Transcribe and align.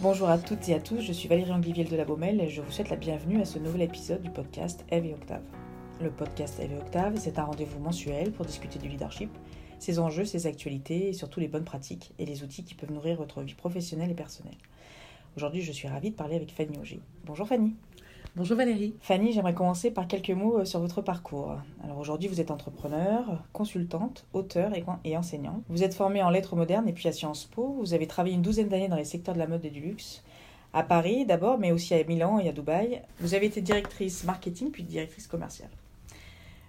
Bonjour 0.00 0.28
à 0.28 0.38
toutes 0.38 0.68
et 0.68 0.74
à 0.74 0.78
tous, 0.78 1.00
je 1.00 1.12
suis 1.12 1.28
Valérie 1.28 1.50
Angliviel 1.50 1.88
de 1.88 1.96
la 1.96 2.04
Baumelle 2.04 2.40
et 2.40 2.48
je 2.48 2.62
vous 2.62 2.70
souhaite 2.70 2.88
la 2.88 2.94
bienvenue 2.94 3.40
à 3.40 3.44
ce 3.44 3.58
nouvel 3.58 3.82
épisode 3.82 4.22
du 4.22 4.30
podcast 4.30 4.84
Eve 4.92 5.06
et 5.06 5.12
Octave. 5.12 5.42
Le 6.00 6.12
podcast 6.12 6.60
Eve 6.60 6.70
et 6.70 6.76
Octave, 6.76 7.16
c'est 7.16 7.36
un 7.40 7.42
rendez-vous 7.42 7.80
mensuel 7.80 8.30
pour 8.30 8.44
discuter 8.44 8.78
du 8.78 8.88
leadership, 8.88 9.28
ses 9.80 9.98
enjeux, 9.98 10.24
ses 10.24 10.46
actualités 10.46 11.08
et 11.08 11.12
surtout 11.12 11.40
les 11.40 11.48
bonnes 11.48 11.64
pratiques 11.64 12.12
et 12.20 12.26
les 12.26 12.44
outils 12.44 12.62
qui 12.62 12.76
peuvent 12.76 12.92
nourrir 12.92 13.16
votre 13.16 13.42
vie 13.42 13.54
professionnelle 13.54 14.12
et 14.12 14.14
personnelle. 14.14 14.56
Aujourd'hui, 15.36 15.62
je 15.62 15.72
suis 15.72 15.88
ravie 15.88 16.10
de 16.10 16.16
parler 16.16 16.36
avec 16.36 16.52
Fanny 16.52 16.78
Auger. 16.78 17.00
Bonjour 17.24 17.48
Fanny. 17.48 17.74
Bonjour 18.36 18.56
Valérie. 18.56 18.94
Fanny, 19.00 19.32
j'aimerais 19.32 19.54
commencer 19.54 19.90
par 19.90 20.06
quelques 20.06 20.30
mots 20.30 20.60
euh, 20.60 20.64
sur 20.64 20.78
votre 20.80 21.02
parcours. 21.02 21.56
Alors 21.82 21.98
aujourd'hui, 21.98 22.28
vous 22.28 22.40
êtes 22.40 22.50
entrepreneur, 22.50 23.42
consultante, 23.52 24.26
auteur 24.32 24.72
et, 25.04 25.16
enseignant. 25.16 25.62
Vous 25.68 25.82
êtes 25.82 25.94
formée 25.94 26.22
en 26.22 26.30
lettres 26.30 26.54
modernes 26.54 26.88
et 26.88 26.92
puis 26.92 27.08
à 27.08 27.12
Sciences 27.12 27.46
Po. 27.46 27.76
Vous 27.80 27.94
avez 27.94 28.06
travaillé 28.06 28.36
une 28.36 28.42
douzaine 28.42 28.68
d'années 28.68 28.88
dans 28.88 28.96
les 28.96 29.04
secteurs 29.04 29.34
de 29.34 29.40
la 29.40 29.46
mode 29.46 29.64
et 29.64 29.70
du 29.70 29.80
luxe. 29.80 30.22
À 30.72 30.82
Paris 30.82 31.24
d'abord, 31.26 31.58
mais 31.58 31.72
aussi 31.72 31.94
à 31.94 32.04
Milan 32.04 32.38
et 32.38 32.48
à 32.48 32.52
Dubaï. 32.52 33.02
Vous 33.18 33.34
avez 33.34 33.46
été 33.46 33.60
directrice 33.60 34.22
marketing 34.24 34.70
puis 34.70 34.84
directrice 34.84 35.26
commerciale. 35.26 35.70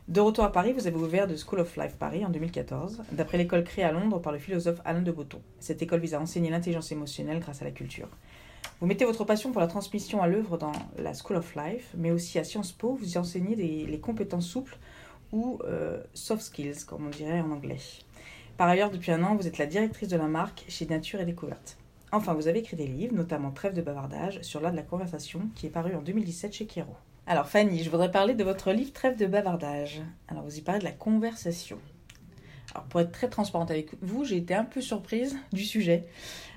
De 0.07 0.21
retour 0.21 0.43
à 0.45 0.51
Paris, 0.51 0.73
vous 0.73 0.87
avez 0.87 0.97
ouvert 0.97 1.27
The 1.27 1.37
School 1.37 1.59
of 1.59 1.77
Life 1.77 1.95
Paris 1.99 2.25
en 2.25 2.29
2014, 2.29 3.03
d'après 3.11 3.37
l'école 3.37 3.63
créée 3.63 3.85
à 3.85 3.91
Londres 3.91 4.19
par 4.19 4.33
le 4.33 4.39
philosophe 4.39 4.81
Alain 4.83 5.03
de 5.03 5.11
Botton. 5.11 5.39
Cette 5.59 5.83
école 5.83 5.99
vise 5.99 6.15
à 6.15 6.19
enseigner 6.19 6.49
l'intelligence 6.49 6.91
émotionnelle 6.91 7.39
grâce 7.39 7.61
à 7.61 7.65
la 7.65 7.69
culture. 7.69 8.07
Vous 8.79 8.87
mettez 8.87 9.05
votre 9.05 9.25
passion 9.25 9.51
pour 9.51 9.59
la 9.59 9.67
transmission 9.67 10.21
à 10.21 10.27
l'œuvre 10.27 10.57
dans 10.57 10.71
la 10.97 11.13
School 11.13 11.37
of 11.37 11.55
Life, 11.55 11.89
mais 11.97 12.11
aussi 12.11 12.39
à 12.39 12.43
Sciences 12.43 12.71
Po, 12.71 12.93
vous 12.93 13.13
y 13.13 13.17
enseignez 13.17 13.55
les 13.55 13.99
compétences 13.99 14.47
souples 14.47 14.77
ou 15.31 15.59
euh, 15.65 16.01
soft 16.13 16.41
skills, 16.41 16.85
comme 16.85 17.07
on 17.07 17.09
dirait 17.09 17.41
en 17.41 17.51
anglais. 17.51 17.79
Par 18.57 18.67
ailleurs, 18.67 18.91
depuis 18.91 19.11
un 19.11 19.23
an, 19.23 19.35
vous 19.35 19.47
êtes 19.47 19.57
la 19.57 19.65
directrice 19.65 20.09
de 20.09 20.17
la 20.17 20.27
marque 20.27 20.65
chez 20.67 20.85
Nature 20.85 21.21
et 21.21 21.25
Découverte. 21.25 21.77
Enfin, 22.11 22.33
vous 22.33 22.47
avez 22.47 22.59
écrit 22.59 22.75
des 22.75 22.87
livres, 22.87 23.15
notamment 23.15 23.51
Trêve 23.51 23.73
de 23.73 23.81
bavardage, 23.81 24.41
sur 24.41 24.61
l'art 24.61 24.71
de 24.71 24.77
la 24.77 24.83
conversation, 24.83 25.41
qui 25.55 25.67
est 25.67 25.69
paru 25.69 25.95
en 25.95 26.01
2017 26.01 26.53
chez 26.53 26.65
Kero. 26.65 26.95
Alors 27.27 27.47
Fanny, 27.47 27.83
je 27.83 27.89
voudrais 27.91 28.09
parler 28.09 28.33
de 28.33 28.43
votre 28.43 28.71
livre 28.71 28.91
Trêve 28.91 29.15
de 29.15 29.27
bavardage. 29.27 30.01
Alors 30.27 30.43
vous 30.43 30.57
y 30.57 30.61
parlez 30.61 30.79
de 30.79 30.85
la 30.85 30.91
conversation. 30.91 31.77
Alors 32.73 32.85
pour 32.85 33.01
être 33.01 33.11
très 33.11 33.29
transparente 33.29 33.69
avec 33.69 33.91
vous, 34.01 34.25
j'ai 34.25 34.37
été 34.37 34.55
un 34.55 34.63
peu 34.65 34.81
surprise 34.81 35.37
du 35.53 35.63
sujet. 35.63 36.07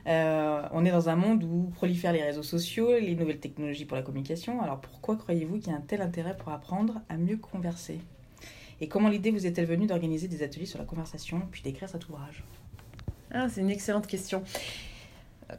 Euh, 0.06 0.62
on 0.72 0.84
est 0.84 0.90
dans 0.90 1.08
un 1.08 1.16
monde 1.16 1.44
où 1.44 1.70
prolifèrent 1.74 2.12
les 2.12 2.22
réseaux 2.22 2.42
sociaux, 2.42 2.92
les 2.98 3.14
nouvelles 3.14 3.38
technologies 3.38 3.84
pour 3.84 3.96
la 3.96 4.02
communication. 4.02 4.60
Alors 4.60 4.80
pourquoi 4.80 5.16
croyez-vous 5.16 5.58
qu'il 5.58 5.72
y 5.72 5.74
a 5.74 5.78
un 5.78 5.82
tel 5.82 6.02
intérêt 6.02 6.36
pour 6.36 6.50
apprendre 6.50 7.00
à 7.08 7.16
mieux 7.16 7.36
converser? 7.36 8.00
Et 8.80 8.88
comment 8.88 9.08
l'idée 9.08 9.30
vous 9.30 9.46
est-elle 9.46 9.66
venue 9.66 9.86
d'organiser 9.86 10.26
des 10.26 10.42
ateliers 10.42 10.66
sur 10.66 10.78
la 10.78 10.84
conversation 10.84 11.42
puis 11.52 11.62
d'écrire 11.62 11.88
cet 11.88 12.08
ouvrage? 12.08 12.42
Ah, 13.30 13.48
C'est 13.48 13.60
une 13.60 13.70
excellente 13.70 14.06
question. 14.08 14.42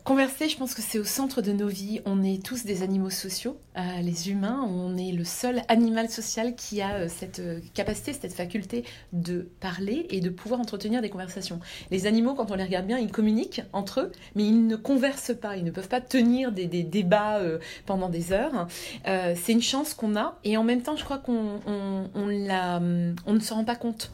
Converser, 0.04 0.50
je 0.50 0.58
pense 0.58 0.74
que 0.74 0.82
c'est 0.82 1.00
au 1.00 1.04
centre 1.04 1.42
de 1.42 1.52
nos 1.52 1.68
vies. 1.68 2.02
On 2.06 2.24
est 2.24 2.44
tous 2.44 2.66
des 2.66 2.82
animaux 2.84 3.10
sociaux, 3.10 3.58
euh, 3.78 3.82
les 4.02 4.30
humains. 4.30 4.66
On 4.68 4.98
est 4.98 5.12
le 5.12 5.24
seul 5.24 5.62
animal 5.68 6.10
social 6.10 6.56
qui 6.56 6.82
a 6.82 6.96
euh, 6.96 7.08
cette 7.08 7.40
euh, 7.40 7.60
capacité, 7.74 8.12
cette 8.14 8.34
faculté 8.34 8.86
de 9.14 9.48
parler 9.60 10.08
et 10.10 10.20
de 10.20 10.30
pouvoir 10.30 10.60
entretenir 10.60 11.02
des 11.02 11.10
conversations. 11.10 11.60
Les 11.92 12.08
animaux, 12.08 12.34
quand 12.34 12.52
on 12.52 12.56
les 12.56 12.64
regarde 12.64 12.88
bien, 12.88 12.98
ils 12.98 13.12
communiquent 13.12 13.62
entre 13.72 14.02
eux, 14.02 14.12
mais 14.36 14.46
ils 14.46 14.66
ne 14.66 14.76
conversent 14.76 15.36
pas. 15.40 15.58
Ils 15.58 15.64
ne 15.64 15.72
peuvent 15.72 15.88
pas 15.88 16.02
tenir 16.02 16.52
des, 16.52 16.66
débats 16.66 17.40
pendant 17.86 18.10
des 18.10 18.34
heures. 18.34 18.68
c'est 19.06 19.52
une 19.52 19.62
chance 19.62 19.94
qu'on 19.94 20.16
a, 20.16 20.40
et 20.44 20.58
en 20.58 20.64
même 20.64 20.82
temps, 20.82 20.96
je 20.96 21.04
crois 21.04 21.18
qu'on 21.18 21.60
on, 21.66 22.10
on, 22.16 22.26
ne 22.26 23.40
s'en 23.40 23.56
rend 23.56 23.64
pas 23.64 23.76
compte. 23.76 24.12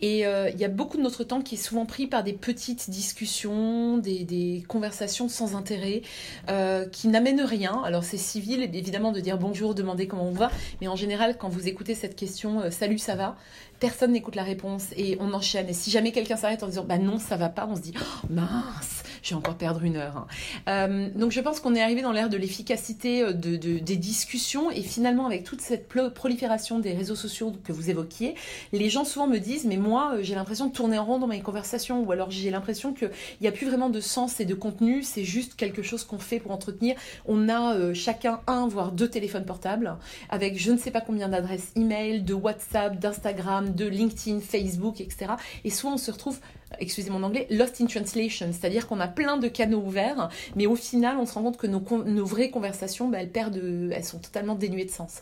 Et 0.00 0.20
il 0.20 0.60
y 0.60 0.64
a 0.64 0.68
beaucoup 0.68 0.96
de 0.96 1.02
notre 1.02 1.24
temps 1.24 1.40
qui 1.40 1.54
est 1.54 1.58
souvent 1.58 1.86
pris 1.86 2.06
par 2.06 2.22
des 2.22 2.32
petites 2.32 2.90
discussions, 2.90 3.98
des 3.98 4.64
conversations 4.68 5.28
sans 5.28 5.56
intérêt, 5.56 6.02
euh, 6.48 6.86
qui 6.86 7.08
n'amène 7.08 7.40
rien. 7.40 7.82
Alors 7.84 8.04
c'est 8.04 8.16
civil, 8.16 8.62
évidemment, 8.62 9.12
de 9.12 9.20
dire 9.20 9.38
bonjour, 9.38 9.74
demander 9.74 10.06
comment 10.06 10.28
on 10.28 10.32
va, 10.32 10.50
mais 10.80 10.88
en 10.88 10.96
général, 10.96 11.36
quand 11.38 11.48
vous 11.48 11.68
écoutez 11.68 11.94
cette 11.94 12.16
question, 12.16 12.60
euh, 12.60 12.70
salut, 12.70 12.98
ça 12.98 13.14
va, 13.14 13.36
personne 13.80 14.12
n'écoute 14.12 14.34
la 14.34 14.42
réponse 14.42 14.86
et 14.96 15.16
on 15.20 15.32
enchaîne. 15.32 15.68
Et 15.68 15.72
si 15.72 15.90
jamais 15.90 16.12
quelqu'un 16.12 16.36
s'arrête 16.36 16.62
en 16.62 16.66
disant, 16.66 16.84
bah 16.84 16.98
non, 16.98 17.18
ça 17.18 17.36
va 17.36 17.48
pas, 17.48 17.66
on 17.70 17.76
se 17.76 17.80
dit, 17.80 17.94
oh, 17.96 18.26
mince, 18.30 18.97
je 19.28 19.34
vais 19.34 19.38
encore 19.38 19.56
perdre 19.56 19.82
une 19.82 19.96
heure. 19.96 20.16
Hein. 20.16 20.26
Euh, 20.68 21.08
donc 21.14 21.32
je 21.32 21.40
pense 21.40 21.60
qu'on 21.60 21.74
est 21.74 21.82
arrivé 21.82 22.02
dans 22.02 22.12
l'ère 22.12 22.30
de 22.30 22.36
l'efficacité 22.36 23.22
euh, 23.22 23.32
de, 23.32 23.56
des 23.56 23.96
discussions 23.96 24.70
et 24.70 24.82
finalement 24.82 25.26
avec 25.26 25.44
toute 25.44 25.60
cette 25.60 25.88
prolifération 25.88 26.78
des 26.78 26.92
réseaux 26.92 27.14
sociaux 27.14 27.52
que 27.64 27.72
vous 27.72 27.90
évoquiez, 27.90 28.34
les 28.72 28.88
gens 28.88 29.04
souvent 29.04 29.26
me 29.26 29.38
disent 29.38 29.66
mais 29.66 29.76
moi 29.76 30.14
euh, 30.14 30.22
j'ai 30.22 30.34
l'impression 30.34 30.66
de 30.66 30.72
tourner 30.72 30.98
en 30.98 31.04
rond 31.04 31.18
dans 31.18 31.26
mes 31.26 31.40
conversations 31.40 32.02
ou 32.02 32.12
alors 32.12 32.30
j'ai 32.30 32.50
l'impression 32.50 32.94
qu'il 32.94 33.10
n'y 33.40 33.48
a 33.48 33.52
plus 33.52 33.66
vraiment 33.66 33.90
de 33.90 34.00
sens 34.00 34.40
et 34.40 34.46
de 34.46 34.54
contenu, 34.54 35.02
c'est 35.02 35.24
juste 35.24 35.54
quelque 35.56 35.82
chose 35.82 36.04
qu'on 36.04 36.18
fait 36.18 36.40
pour 36.40 36.52
entretenir. 36.52 36.96
On 37.26 37.48
a 37.48 37.92
chacun 37.94 38.40
un 38.46 38.66
voire 38.66 38.92
deux 38.92 39.08
téléphones 39.08 39.44
portables 39.44 39.96
avec 40.30 40.58
je 40.58 40.72
ne 40.72 40.78
sais 40.78 40.90
pas 40.90 41.00
combien 41.00 41.28
d'adresses 41.28 41.72
email, 41.76 42.22
de 42.22 42.34
WhatsApp, 42.34 42.98
d'Instagram, 42.98 43.74
de 43.74 43.86
LinkedIn, 43.86 44.40
Facebook, 44.40 45.00
etc. 45.00 45.32
Et 45.64 45.70
souvent 45.70 45.94
on 45.94 45.98
se 45.98 46.10
retrouve 46.10 46.38
excusez 46.80 47.10
mon 47.10 47.22
anglais, 47.22 47.46
lost 47.50 47.80
in 47.80 47.86
translation, 47.86 48.50
c'est-à-dire 48.52 48.86
qu'on 48.86 49.00
a 49.00 49.08
plein 49.08 49.36
de 49.36 49.48
canaux 49.48 49.80
ouverts, 49.80 50.28
mais 50.56 50.66
au 50.66 50.76
final, 50.76 51.16
on 51.18 51.26
se 51.26 51.34
rend 51.34 51.42
compte 51.42 51.56
que 51.56 51.66
nos, 51.66 52.24
vraies 52.24 52.50
conversations, 52.50 53.08
bah, 53.08 53.18
elles 53.20 53.30
perdent, 53.30 53.60
elles 53.92 54.04
sont 54.04 54.18
totalement 54.18 54.54
dénuées 54.54 54.84
de 54.84 54.90
sens. 54.90 55.20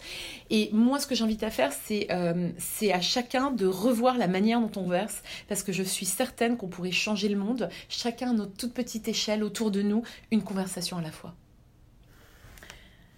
Et 0.51 0.71
moi, 0.73 0.99
ce 0.99 1.07
que 1.07 1.15
j'invite 1.15 1.43
à 1.43 1.51
faire, 1.51 1.73
c'est 1.73 2.09
euh, 2.11 2.51
c'est 2.59 2.93
à 2.93 3.01
chacun 3.01 3.51
de 3.51 3.67
revoir 3.67 4.19
la 4.19 4.29
manière 4.29 4.61
dont 4.61 4.71
on 4.77 4.85
converse, 4.85 5.23
parce 5.49 5.65
que 5.65 5.73
je 5.73 5.83
suis 5.83 6.07
certaine 6.07 6.57
qu'on 6.57 6.69
pourrait 6.69 6.93
changer 6.93 7.29
le 7.29 7.37
monde, 7.37 7.69
chacun 7.89 8.31
à 8.31 8.33
notre 8.33 8.53
toute 8.53 8.73
petite 8.73 9.09
échelle 9.09 9.43
autour 9.43 9.73
de 9.73 9.83
nous, 9.83 10.03
une 10.31 10.43
conversation 10.43 10.97
à 10.97 11.03
la 11.03 11.11
fois. 11.11 11.35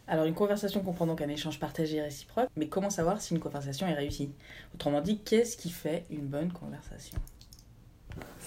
Alors 0.06 0.25
une 0.25 0.34
conversation 0.34 0.81
comprend 0.81 1.06
donc 1.06 1.21
un 1.21 1.28
échange 1.28 1.60
partagé 1.60 1.97
et 1.97 2.03
réciproque, 2.03 2.49
mais 2.56 2.69
comment 2.69 2.89
savoir 2.89 3.21
si 3.21 3.34
une 3.34 3.41
conversation 3.41 3.87
est 3.87 3.93
réussie? 3.93 4.31
Autrement 4.75 5.03
dit, 5.03 5.19
qu'est-ce 5.19 5.59
qui 5.59 5.69
fait 5.69 6.06
une 6.09 6.27
bonne 6.27 6.50
conversation? 6.50 7.19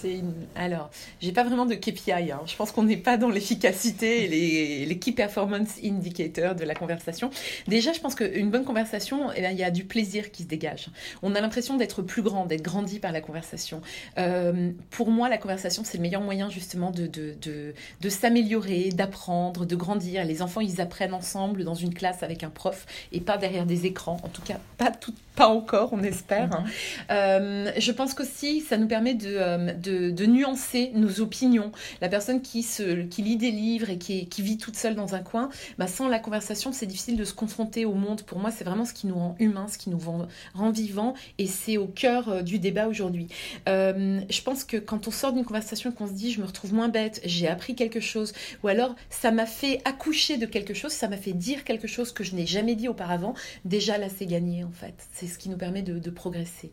Une... 0.07 0.33
Alors, 0.55 0.89
j'ai 1.21 1.31
pas 1.31 1.43
vraiment 1.43 1.65
de 1.65 1.75
KPI. 1.75 2.31
Hein. 2.31 2.41
Je 2.45 2.55
pense 2.55 2.71
qu'on 2.71 2.83
n'est 2.83 2.97
pas 2.97 3.17
dans 3.17 3.29
l'efficacité 3.29 4.23
et 4.23 4.27
les, 4.27 4.85
les, 4.85 4.99
Key 4.99 5.11
Performance 5.11 5.79
Indicators 5.83 6.55
de 6.55 6.63
la 6.63 6.75
conversation. 6.75 7.29
Déjà, 7.67 7.93
je 7.93 7.99
pense 7.99 8.15
qu'une 8.15 8.49
bonne 8.49 8.65
conversation, 8.65 9.31
eh 9.35 9.41
bien, 9.41 9.51
il 9.51 9.57
y 9.57 9.63
a 9.63 9.71
du 9.71 9.83
plaisir 9.83 10.31
qui 10.31 10.43
se 10.43 10.47
dégage. 10.47 10.87
On 11.21 11.35
a 11.35 11.41
l'impression 11.41 11.77
d'être 11.77 12.01
plus 12.01 12.21
grand, 12.21 12.45
d'être 12.45 12.61
grandi 12.61 12.99
par 12.99 13.11
la 13.11 13.21
conversation. 13.21 13.81
Euh, 14.17 14.71
pour 14.89 15.09
moi, 15.09 15.29
la 15.29 15.37
conversation, 15.37 15.83
c'est 15.85 15.97
le 15.97 16.03
meilleur 16.03 16.21
moyen 16.21 16.49
justement 16.49 16.91
de, 16.91 17.07
de, 17.07 17.35
de, 17.41 17.73
de 17.99 18.09
s'améliorer, 18.09 18.89
d'apprendre, 18.89 19.65
de 19.65 19.75
grandir. 19.75 20.25
Les 20.25 20.41
enfants, 20.41 20.61
ils 20.61 20.81
apprennent 20.81 21.13
ensemble 21.13 21.63
dans 21.63 21.75
une 21.75 21.93
classe 21.93 22.23
avec 22.23 22.43
un 22.43 22.49
prof 22.49 22.85
et 23.11 23.21
pas 23.21 23.37
derrière 23.37 23.65
des 23.65 23.85
écrans. 23.85 24.17
En 24.23 24.29
tout 24.29 24.41
cas, 24.41 24.57
pas, 24.77 24.91
tout, 24.91 25.13
pas 25.35 25.47
encore, 25.47 25.93
on 25.93 26.03
espère. 26.03 26.49
Mm-hmm. 26.49 27.11
euh, 27.11 27.71
je 27.77 27.91
pense 27.91 28.13
qu'aussi, 28.13 28.61
ça 28.61 28.77
nous 28.77 28.87
permet 28.87 29.13
de 29.13 29.35
euh, 29.51 30.11
de, 30.11 30.25
nuancer 30.25 30.91
nos 30.93 31.19
opinions. 31.19 31.71
La 31.99 32.07
personne 32.07 32.41
qui, 32.41 32.65
qui 33.09 33.21
lit 33.21 33.37
des 33.37 33.51
livres 33.51 33.89
et 33.89 33.97
qui, 33.97 34.41
vit 34.41 34.57
toute 34.57 34.75
seule 34.75 34.95
dans 34.95 35.15
un 35.15 35.19
coin, 35.19 35.49
bah 35.77 35.87
sans 35.87 36.07
la 36.07 36.19
conversation, 36.19 36.71
c'est 36.71 36.85
difficile 36.85 37.17
de 37.17 37.23
se 37.23 37.33
confronter 37.33 37.85
au 37.85 37.93
monde. 37.93 38.21
Pour 38.23 38.39
moi, 38.39 38.51
c'est 38.51 38.63
vraiment 38.63 38.85
ce 38.85 38.93
qui 38.93 39.07
nous 39.07 39.15
rend 39.15 39.35
humains, 39.39 39.67
ce 39.67 39.77
qui 39.77 39.89
nous 39.89 39.99
rend, 39.99 40.71
vivants, 40.71 41.15
et 41.37 41.47
c'est 41.47 41.77
au 41.77 41.87
cœur 41.87 42.29
euh, 42.29 42.41
du 42.41 42.59
débat 42.59 42.87
aujourd'hui. 42.87 43.27
Euh, 43.67 44.21
je 44.29 44.41
pense 44.41 44.63
que 44.63 44.77
quand 44.77 45.07
on 45.07 45.11
sort 45.11 45.33
d'une 45.33 45.45
conversation 45.45 45.91
qu'on 45.91 46.07
se 46.07 46.13
dit, 46.13 46.31
je 46.31 46.39
me 46.39 46.45
retrouve 46.45 46.73
moins 46.73 46.89
bête, 46.89 47.21
j'ai 47.25 47.47
appris 47.47 47.75
quelque 47.75 47.99
chose, 47.99 48.33
ou 48.63 48.67
alors 48.67 48.95
ça 49.09 49.31
m'a 49.31 49.45
fait 49.45 49.81
accoucher 49.85 50.37
de 50.37 50.45
quelque 50.45 50.73
chose, 50.73 50.91
ça 50.91 51.07
m'a 51.07 51.17
fait 51.17 51.33
dire 51.33 51.63
quelque 51.63 51.87
chose 51.87 52.11
que 52.11 52.23
je 52.23 52.35
n'ai 52.35 52.45
jamais 52.45 52.75
dit 52.75 52.87
auparavant, 52.87 53.33
déjà 53.65 53.97
là, 53.97 54.07
c'est 54.09 54.25
gagné 54.25 54.63
en 54.63 54.71
fait. 54.71 54.95
C'est 55.11 55.27
ce 55.27 55.37
qui 55.37 55.49
nous 55.49 55.57
permet 55.57 55.81
de 55.81 56.09
progresser. 56.09 56.71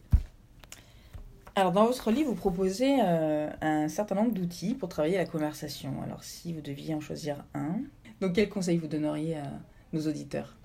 Alors, 1.58 1.72
dans 1.72 1.86
votre 1.86 2.12
livre, 2.12 2.28
vous 2.28 2.36
proposez 2.36 2.98
euh, 3.02 3.50
un 3.60 3.88
certain 3.88 4.14
nombre 4.14 4.30
d'outils 4.30 4.74
pour 4.74 4.88
travailler 4.88 5.16
la 5.16 5.24
conversation. 5.24 5.92
Alors, 6.04 6.22
si 6.22 6.52
vous 6.52 6.60
deviez 6.60 6.94
en 6.94 7.00
choisir 7.00 7.44
un, 7.52 7.80
donc 8.20 8.34
quels 8.34 8.48
conseils 8.48 8.76
vous 8.76 8.86
donneriez 8.86 9.38
à 9.38 9.50
nos 9.92 10.06
auditeurs? 10.06 10.56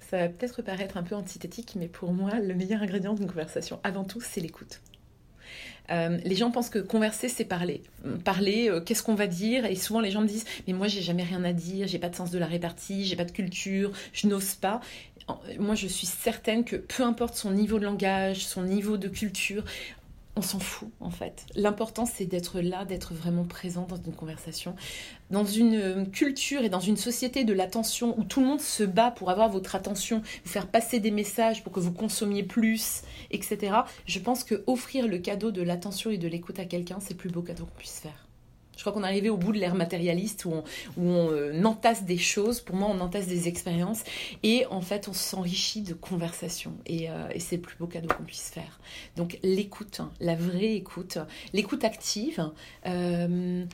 Ça 0.00 0.16
va 0.16 0.28
peut-être 0.30 0.62
paraître 0.62 0.96
un 0.96 1.02
peu 1.02 1.14
antithétique, 1.14 1.76
mais 1.78 1.86
pour 1.86 2.14
moi, 2.14 2.40
le 2.40 2.54
meilleur 2.54 2.80
ingrédient 2.80 3.12
d'une 3.12 3.26
conversation, 3.26 3.78
avant 3.82 4.04
tout, 4.04 4.22
c'est 4.22 4.40
l'écoute. 4.40 4.80
Euh, 5.90 6.18
les 6.24 6.34
gens 6.34 6.50
pensent 6.50 6.70
que 6.70 6.78
converser, 6.78 7.28
c'est 7.28 7.44
parler. 7.44 7.82
Parler, 8.24 8.70
euh, 8.70 8.80
qu'est-ce 8.80 9.02
qu'on 9.02 9.14
va 9.14 9.26
dire? 9.26 9.66
Et 9.66 9.74
souvent, 9.74 10.00
les 10.00 10.10
gens 10.10 10.22
me 10.22 10.26
disent 10.26 10.46
Mais 10.66 10.72
moi, 10.72 10.88
j'ai 10.88 11.02
jamais 11.02 11.24
rien 11.24 11.44
à 11.44 11.52
dire, 11.52 11.86
j'ai 11.86 11.98
pas 11.98 12.08
de 12.08 12.16
sens 12.16 12.30
de 12.30 12.38
la 12.38 12.46
répartie, 12.46 13.04
j'ai 13.04 13.16
pas 13.16 13.24
de 13.24 13.32
culture, 13.32 13.92
je 14.12 14.26
n'ose 14.26 14.54
pas 14.54 14.80
moi 15.58 15.74
je 15.74 15.86
suis 15.86 16.06
certaine 16.06 16.64
que 16.64 16.76
peu 16.76 17.02
importe 17.02 17.34
son 17.34 17.50
niveau 17.50 17.78
de 17.78 17.84
langage, 17.84 18.44
son 18.46 18.62
niveau 18.62 18.96
de 18.96 19.08
culture, 19.08 19.64
on 20.36 20.42
s'en 20.42 20.58
fout 20.58 20.90
en 21.00 21.10
fait. 21.10 21.46
L'important 21.54 22.06
c'est 22.06 22.26
d'être 22.26 22.60
là, 22.60 22.84
d'être 22.84 23.14
vraiment 23.14 23.44
présent 23.44 23.86
dans 23.88 23.96
une 23.96 24.12
conversation. 24.12 24.74
Dans 25.30 25.44
une 25.44 25.74
euh, 25.74 26.04
culture 26.04 26.62
et 26.62 26.68
dans 26.68 26.80
une 26.80 26.96
société 26.96 27.44
de 27.44 27.52
l'attention 27.52 28.18
où 28.18 28.24
tout 28.24 28.40
le 28.40 28.46
monde 28.46 28.60
se 28.60 28.82
bat 28.82 29.10
pour 29.10 29.30
avoir 29.30 29.48
votre 29.48 29.74
attention, 29.74 30.22
vous 30.44 30.50
faire 30.50 30.66
passer 30.66 31.00
des 31.00 31.10
messages 31.10 31.62
pour 31.62 31.72
que 31.72 31.80
vous 31.80 31.92
consommiez 31.92 32.42
plus, 32.42 33.02
etc. 33.30 33.76
Je 34.06 34.18
pense 34.18 34.44
que 34.44 34.62
offrir 34.66 35.08
le 35.08 35.18
cadeau 35.18 35.50
de 35.50 35.62
l'attention 35.62 36.10
et 36.10 36.18
de 36.18 36.28
l'écoute 36.28 36.58
à 36.58 36.64
quelqu'un, 36.64 36.98
c'est 37.00 37.14
le 37.14 37.18
plus 37.18 37.30
beau 37.30 37.42
cadeau 37.42 37.64
qu'on 37.64 37.78
puisse 37.78 38.00
faire. 38.00 38.23
Je 38.76 38.80
crois 38.82 38.92
qu'on 38.92 39.04
est 39.04 39.06
arrivé 39.08 39.30
au 39.30 39.36
bout 39.36 39.52
de 39.52 39.58
l'ère 39.58 39.74
matérialiste 39.74 40.44
où 40.44 40.52
on, 40.98 41.30
euh, 41.30 41.64
entasse 41.64 42.04
des 42.04 42.18
choses. 42.18 42.60
Pour 42.60 42.76
moi, 42.76 42.88
on 42.90 43.00
entasse 43.00 43.26
des 43.26 43.48
expériences. 43.48 44.02
Et 44.42 44.66
en 44.70 44.80
fait, 44.80 45.08
on 45.08 45.12
s'enrichit 45.12 45.82
de 45.82 45.94
conversations. 45.94 46.74
Et, 46.86 47.10
euh, 47.10 47.28
c'est 47.38 47.56
le 47.56 47.62
plus 47.62 47.76
beau 47.76 47.86
cadeau 47.86 48.08
qu'on 48.08 48.24
puisse 48.24 48.50
faire. 48.50 48.80
Donc, 49.16 49.38
l'écoute, 49.42 50.00
hein, 50.00 50.10
la 50.20 50.34
vraie 50.34 50.74
écoute, 50.74 51.18
l'écoute 51.52 51.84
active. 51.84 52.50
Euh, 52.86 53.64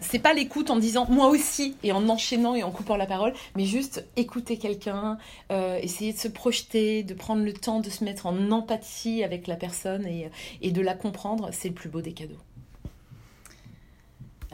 c'est 0.00 0.18
pas 0.18 0.34
l'écoute 0.34 0.70
en 0.70 0.76
disant 0.76 1.06
moi 1.08 1.28
aussi 1.28 1.76
et 1.82 1.92
en 1.92 2.08
enchaînant 2.08 2.54
et 2.54 2.62
en 2.62 2.70
coupant 2.70 2.96
la 2.96 3.06
parole, 3.06 3.32
mais 3.56 3.64
juste 3.64 4.06
écouter 4.16 4.58
quelqu'un, 4.58 5.18
euh, 5.50 5.78
essayer 5.78 6.12
de 6.12 6.18
se 6.18 6.28
projeter, 6.28 7.02
de 7.02 7.14
prendre 7.14 7.42
le 7.42 7.52
temps 7.52 7.80
de 7.80 7.90
se 7.90 8.04
mettre 8.04 8.26
en 8.26 8.50
empathie 8.50 9.24
avec 9.24 9.46
la 9.46 9.56
personne 9.56 10.06
et 10.06 10.70
de 10.70 10.80
la 10.80 10.94
comprendre. 10.94 11.50
C'est 11.52 11.68
le 11.68 11.74
plus 11.74 11.88
beau 11.88 12.00
des 12.00 12.12
cadeaux. 12.12 12.40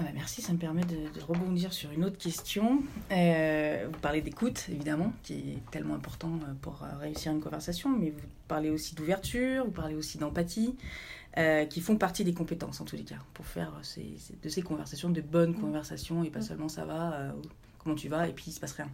Ah 0.02 0.06
bah 0.06 0.12
merci, 0.14 0.42
ça 0.42 0.52
me 0.52 0.58
permet 0.58 0.82
de, 0.82 0.96
de, 1.14 1.20
rebondir 1.24 1.72
sur 1.72 1.92
une 1.92 2.04
autre 2.04 2.18
question. 2.18 2.82
Euh, 3.12 3.86
vous 3.86 4.00
parlez 4.00 4.20
d'écoute, 4.20 4.66
évidemment, 4.68 5.12
qui 5.22 5.34
est 5.34 5.70
tellement 5.70 5.94
important 5.94 6.40
euh, 6.42 6.54
pour 6.60 6.82
euh, 6.82 6.98
réussir 6.98 7.30
une 7.30 7.40
conversation, 7.40 7.96
mais 7.96 8.10
vous 8.10 8.26
parlez 8.48 8.70
aussi 8.70 8.96
d'ouverture, 8.96 9.64
vous 9.64 9.70
parlez 9.70 9.94
aussi 9.94 10.18
d'empathie, 10.18 10.74
euh, 11.38 11.66
qui 11.66 11.80
font 11.80 11.96
partie 11.96 12.24
des 12.24 12.34
compétences 12.34 12.80
en 12.80 12.84
tous 12.84 12.96
les 12.96 13.04
cas, 13.04 13.18
pour 13.32 13.46
faire 13.46 13.72
ces, 13.82 14.16
ces, 14.18 14.34
de 14.42 14.48
ces 14.48 14.62
conversations 14.62 15.08
de 15.08 15.20
bonnes 15.20 15.54
conversations 15.54 16.24
et 16.24 16.30
pas 16.30 16.42
seulement 16.42 16.68
ça 16.68 16.84
va, 16.84 17.12
euh, 17.12 17.32
comment 17.82 17.96
tu 17.96 18.08
vas, 18.08 18.28
et 18.28 18.32
puis 18.32 18.44
il 18.48 18.52
se 18.52 18.60
passe 18.60 18.72
rien. 18.72 18.88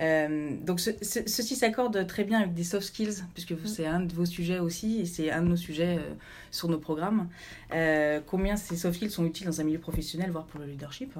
Euh, 0.00 0.56
donc 0.62 0.80
ce, 0.80 0.90
ce, 1.02 1.20
ceci 1.26 1.56
s'accorde 1.56 2.06
très 2.06 2.24
bien 2.24 2.40
avec 2.40 2.54
des 2.54 2.64
soft 2.64 2.86
skills, 2.86 3.24
puisque 3.34 3.52
mm. 3.52 3.66
c'est 3.66 3.86
un 3.86 4.00
de 4.00 4.12
vos 4.12 4.26
sujets 4.26 4.58
aussi, 4.58 5.00
et 5.00 5.06
c'est 5.06 5.30
un 5.30 5.42
de 5.42 5.48
nos 5.48 5.56
sujets 5.56 5.98
euh, 5.98 6.14
sur 6.50 6.68
nos 6.68 6.78
programmes. 6.78 7.28
Euh, 7.72 8.20
combien 8.26 8.56
ces 8.56 8.76
soft 8.76 8.96
skills 8.96 9.10
sont 9.10 9.24
utiles 9.24 9.46
dans 9.46 9.60
un 9.60 9.64
milieu 9.64 9.80
professionnel, 9.80 10.30
voire 10.30 10.46
pour 10.46 10.60
le 10.60 10.66
leadership 10.66 11.14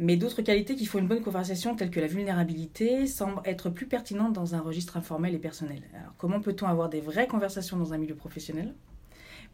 mais 0.00 0.16
d'autres 0.16 0.42
qualités 0.42 0.76
qui 0.76 0.86
font 0.86 0.98
une 0.98 1.08
bonne 1.08 1.22
conversation, 1.22 1.74
telles 1.74 1.90
que 1.90 2.00
la 2.00 2.06
vulnérabilité, 2.06 3.06
semblent 3.06 3.42
être 3.44 3.68
plus 3.68 3.86
pertinentes 3.86 4.32
dans 4.32 4.54
un 4.54 4.60
registre 4.60 4.96
informel 4.96 5.34
et 5.34 5.38
personnel. 5.38 5.82
Alors, 5.92 6.14
comment 6.18 6.40
peut-on 6.40 6.66
avoir 6.66 6.88
des 6.88 7.00
vraies 7.00 7.26
conversations 7.26 7.76
dans 7.76 7.92
un 7.92 7.98
milieu 7.98 8.14
professionnel? 8.14 8.74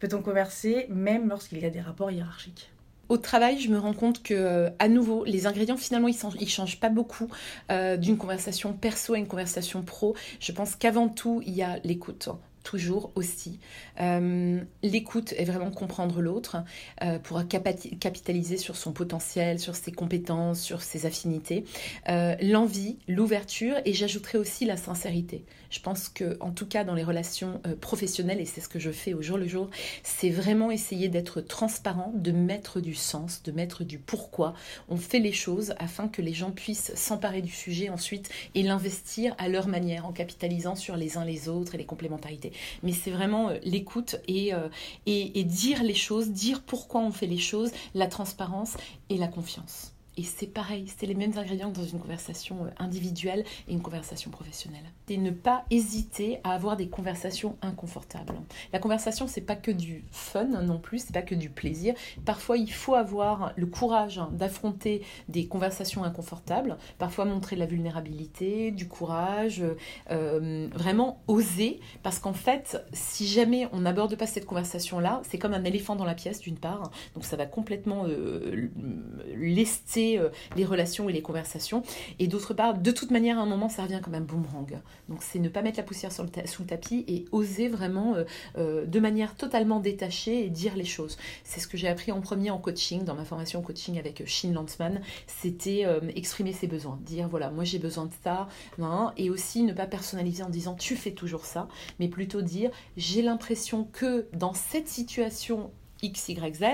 Peut-on 0.01 0.23
converser 0.23 0.87
même 0.91 1.29
lorsqu'il 1.29 1.59
y 1.61 1.65
a 1.65 1.71
des 1.71 1.81
rapports 1.81 2.11
hiérarchiques? 2.11 2.74
Au 3.09 3.17
travail, 3.17 3.59
je 3.61 3.71
me 3.71 3.79
rends 3.79 3.93
compte 3.93 4.23
que, 4.23 4.35
euh, 4.35 4.71
à 4.79 4.89
nouveau, 4.89 5.25
les 5.25 5.47
ingrédients, 5.47 5.77
finalement, 5.77 6.09
ils 6.09 6.17
ne 6.41 6.47
changent 6.47 6.81
pas 6.81 6.89
beaucoup 6.89 7.29
euh, 7.71 7.97
d'une 7.97 8.17
conversation 8.17 8.73
perso 8.73 9.15
à 9.15 9.19
une 9.19 9.27
conversation 9.27 9.83
pro. 9.83 10.15
Je 10.41 10.53
pense 10.53 10.77
qu'avant 10.77 11.09
tout, 11.09 11.43
il 11.47 11.55
y 11.55 11.63
a 11.63 11.79
l'écoute 11.85 12.29
toujours 12.63 13.13
aussi. 13.15 13.61
Euh, 14.01 14.59
L'écoute 14.83 15.35
est 15.37 15.45
vraiment 15.45 15.71
comprendre 15.71 16.23
l'autre 16.23 16.65
pour 17.25 17.43
capitaliser 17.47 18.57
sur 18.57 18.77
son 18.77 18.93
potentiel, 18.93 19.59
sur 19.59 19.77
ses 19.77 19.93
compétences, 19.93 20.63
sur 20.63 20.81
ses 20.81 21.05
affinités. 21.05 21.67
L'envie, 22.09 22.97
l'ouverture 23.07 23.77
et 23.85 23.93
j'ajouterai 23.93 24.39
aussi 24.39 24.65
la 24.65 24.79
sincérité. 24.79 25.45
Je 25.75 25.81
pense 25.81 26.09
que, 26.09 26.37
en 26.39 26.53
tout 26.53 26.67
cas, 26.67 26.85
dans 26.85 26.95
les 26.95 27.03
relations 27.03 27.61
euh, 27.67 27.75
professionnelles, 27.75 28.41
et 28.41 28.45
c'est 28.45 28.61
ce 28.61 28.69
que 28.69 28.79
je 28.79 28.93
fais 28.93 29.13
au 29.13 29.23
jour 29.23 29.39
le 29.39 29.49
jour, 29.49 29.71
c'est 30.05 30.31
vraiment 30.31 30.71
essayer 30.71 31.09
d'être 31.09 31.41
transparent, 31.41 32.13
de 32.15 32.31
mettre 32.31 32.79
du 32.79 32.95
sens, 32.95 33.43
de 33.43 33.51
mettre 33.51 33.83
du 33.83 33.99
pourquoi 33.99 34.55
on 34.89 34.97
fait 34.97 35.19
les 35.19 35.33
choses 35.33 35.75
afin 35.81 36.07
que 36.07 36.23
les 36.23 36.33
gens 36.33 36.53
puissent 36.53 36.95
s'emparer 36.95 37.43
du 37.43 37.51
sujet 37.51 37.89
ensuite 37.89 38.31
et 38.55 38.63
l'investir 38.63 39.35
à 39.39 39.49
leur 39.49 39.67
manière 39.67 40.07
en 40.07 40.13
capitalisant 40.13 40.77
sur 40.77 40.97
les 40.97 41.19
uns 41.19 41.25
les 41.25 41.49
autres 41.49 41.75
et 41.75 41.79
les 41.79 41.87
complémentarités 41.87 42.53
mais 42.85 42.93
c'est 42.93 43.11
vraiment 43.11 43.49
euh, 43.49 43.59
l'écoute 43.65 44.17
euh, 44.31 44.69
et 45.07 45.45
dire 45.45 45.83
les 45.83 45.95
choses, 45.95 46.31
dire 46.31 46.63
pourquoi 46.63 47.01
on 47.01 47.11
fait 47.11 47.27
les 47.27 47.39
choses, 47.39 47.73
la 47.95 48.07
transparence 48.07 48.77
et 49.11 49.17
la 49.17 49.27
confiance. 49.27 49.94
Et 50.17 50.23
c'est 50.23 50.47
pareil, 50.47 50.87
c'est 50.97 51.07
les 51.07 51.15
mêmes 51.15 51.37
ingrédients 51.37 51.73
que 51.73 51.77
dans 51.77 51.87
une 51.87 51.99
conversation 51.99 52.65
euh, 52.65 52.69
individuelle 52.79 53.45
et 53.67 53.73
une 53.73 53.83
conversation 53.83 54.31
professionnelle. 54.31 54.85
Et 55.09 55.17
ne 55.17 55.31
pas 55.31 55.65
hésiter 55.71 56.39
à 56.45 56.53
avoir 56.53 56.77
des 56.77 56.89
conversations 56.89 57.57
inconfortables. 57.63 58.35
La 58.73 58.79
conversation, 58.79 59.27
c'est 59.27 59.41
pas 59.41 59.57
que 59.57 59.73
du 59.73 60.05
fun 60.13 60.45
non 60.45 60.79
plus, 60.79 61.01
c'est 61.01 61.13
pas 61.13 61.23
que 61.23 61.35
du 61.35 61.51
plaisir. 61.51 61.95
Parfois, 62.25 62.57
il 62.57 62.73
faut 62.73 62.95
avoir 62.95 63.53
le 63.57 63.67
courage 63.67 64.21
d'affronter 64.33 65.03
des 65.29 65.47
conversations 65.47 66.05
inconfortables. 66.05 66.79
Parfois, 66.99 67.25
montrer 67.25 67.57
de 67.57 67.61
la 67.61 67.67
vulnérabilité, 67.67 68.71
du 68.71 68.87
courage, 68.87 69.65
euh, 70.11 70.69
vraiment 70.73 71.23
oser. 71.27 71.81
Parce 72.03 72.21
qu'en 72.21 72.35
fait, 72.35 72.81
si 72.93 73.27
jamais 73.27 73.69
on 73.73 73.81
n'aborde 73.81 74.15
pas 74.15 74.27
cette 74.27 74.47
conversation-là, 74.47 75.23
c'est 75.29 75.39
comme 75.39 75.55
un 75.55 75.65
éléphant 75.65 75.97
dans 75.97 76.05
la 76.05 76.15
pièce, 76.15 76.39
d'une 76.41 76.59
part. 76.59 76.93
Donc, 77.15 77.25
ça 77.25 77.37
va 77.37 77.47
complètement 77.47 78.05
euh, 78.07 78.69
lester 79.35 80.04
euh, 80.19 80.29
les 80.57 80.65
relations 80.65 81.09
et 81.09 81.13
les 81.13 81.23
conversations. 81.23 81.83
Et 82.19 82.27
d'autre 82.27 82.55
part, 82.55 82.75
de 82.75 82.91
toute 82.91 83.11
manière, 83.11 83.39
à 83.39 83.43
un 83.43 83.47
moment, 83.47 83.69
ça 83.69 83.83
revient 83.83 84.01
comme 84.03 84.15
un 84.15 84.21
boomerang. 84.21 84.81
Donc 85.09 85.23
c'est 85.23 85.39
ne 85.39 85.49
pas 85.49 85.63
mettre 85.63 85.79
la 85.79 85.83
poussière 85.83 86.13
sur 86.13 86.25
le 86.25 86.31
sous 86.47 86.63
le 86.63 86.69
tapis 86.69 87.05
et 87.09 87.25
oser 87.33 87.69
vraiment 87.69 88.15
euh, 88.15 88.25
euh, 88.59 88.87
de 88.87 89.01
manière 89.01 89.35
totalement 89.37 89.81
détachée 89.81 90.45
et 90.45 90.51
dire 90.51 90.77
les 90.77 90.85
choses. 90.85 91.17
C'est 91.45 91.61
ce 91.61 91.69
que 91.69 91.77
j'ai 91.77 91.89
appris 91.89 92.13
en 92.13 92.21
premier 92.21 92.51
en 92.51 92.59
coaching, 92.59 93.05
dans 93.05 93.15
ma 93.15 93.25
formation 93.25 93.63
coaching 93.63 93.99
avec 93.99 94.27
Shin 94.27 94.53
Lantzman. 94.53 95.01
C'était 95.27 95.85
exprimer 96.15 96.53
ses 96.53 96.67
besoins, 96.67 96.99
dire 97.03 97.29
voilà, 97.29 97.51
moi 97.51 97.65
j'ai 97.65 97.79
besoin 97.79 98.07
de 98.07 98.13
ça, 98.23 98.49
et 99.17 99.31
aussi 99.31 99.63
ne 99.63 99.73
pas 99.73 99.87
personnaliser 99.87 100.43
en 100.43 100.51
disant 100.51 100.75
tu 100.75 100.97
fais 100.97 101.13
toujours 101.13 101.45
ça, 101.45 101.69
mais 101.99 102.09
plutôt 102.09 102.43
dire 102.43 102.71
j'ai 102.97 103.23
l'impression 103.23 103.85
que 103.93 104.27
dans 104.33 104.55
cette 104.55 104.89
situation 104.89 105.71
X, 106.05 106.29
Y, 106.29 106.55
Z, 106.55 106.65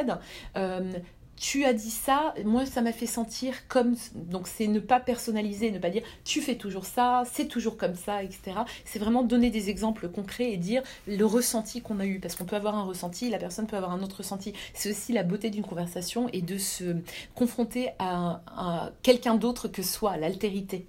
euh, 0.57 0.93
tu 1.41 1.65
as 1.65 1.73
dit 1.73 1.91
ça, 1.91 2.35
moi 2.45 2.67
ça 2.67 2.83
m'a 2.83 2.93
fait 2.93 3.07
sentir 3.07 3.67
comme... 3.67 3.97
Donc 4.15 4.47
c'est 4.47 4.67
ne 4.67 4.79
pas 4.79 5.01
personnaliser, 5.01 5.71
ne 5.71 5.79
pas 5.79 5.89
dire 5.89 6.03
tu 6.23 6.43
fais 6.43 6.55
toujours 6.55 6.85
ça, 6.85 7.23
c'est 7.33 7.47
toujours 7.47 7.79
comme 7.79 7.95
ça, 7.95 8.23
etc. 8.23 8.59
C'est 8.85 8.99
vraiment 8.99 9.23
donner 9.23 9.49
des 9.49 9.71
exemples 9.71 10.09
concrets 10.09 10.53
et 10.53 10.59
dire 10.59 10.83
le 11.09 11.25
ressenti 11.25 11.81
qu'on 11.81 11.99
a 11.99 12.05
eu. 12.05 12.21
Parce 12.21 12.37
qu'on 12.37 12.45
peut 12.45 12.57
avoir 12.57 12.75
un 12.75 12.85
ressenti, 12.85 13.31
la 13.31 13.39
personne 13.39 13.67
peut 13.67 13.77
avoir 13.77 13.93
un 13.93 14.03
autre 14.03 14.19
ressenti. 14.19 14.53
C'est 14.75 14.91
aussi 14.91 15.15
la 15.15 15.23
beauté 15.23 15.49
d'une 15.49 15.65
conversation 15.65 16.29
et 16.35 16.43
de 16.43 16.59
se 16.59 16.97
confronter 17.35 17.89
à, 17.99 18.91
quelqu'un 19.03 19.37
d'autre 19.37 19.67
que 19.67 19.83
soi, 19.83 20.19
l'altérité. 20.19 20.87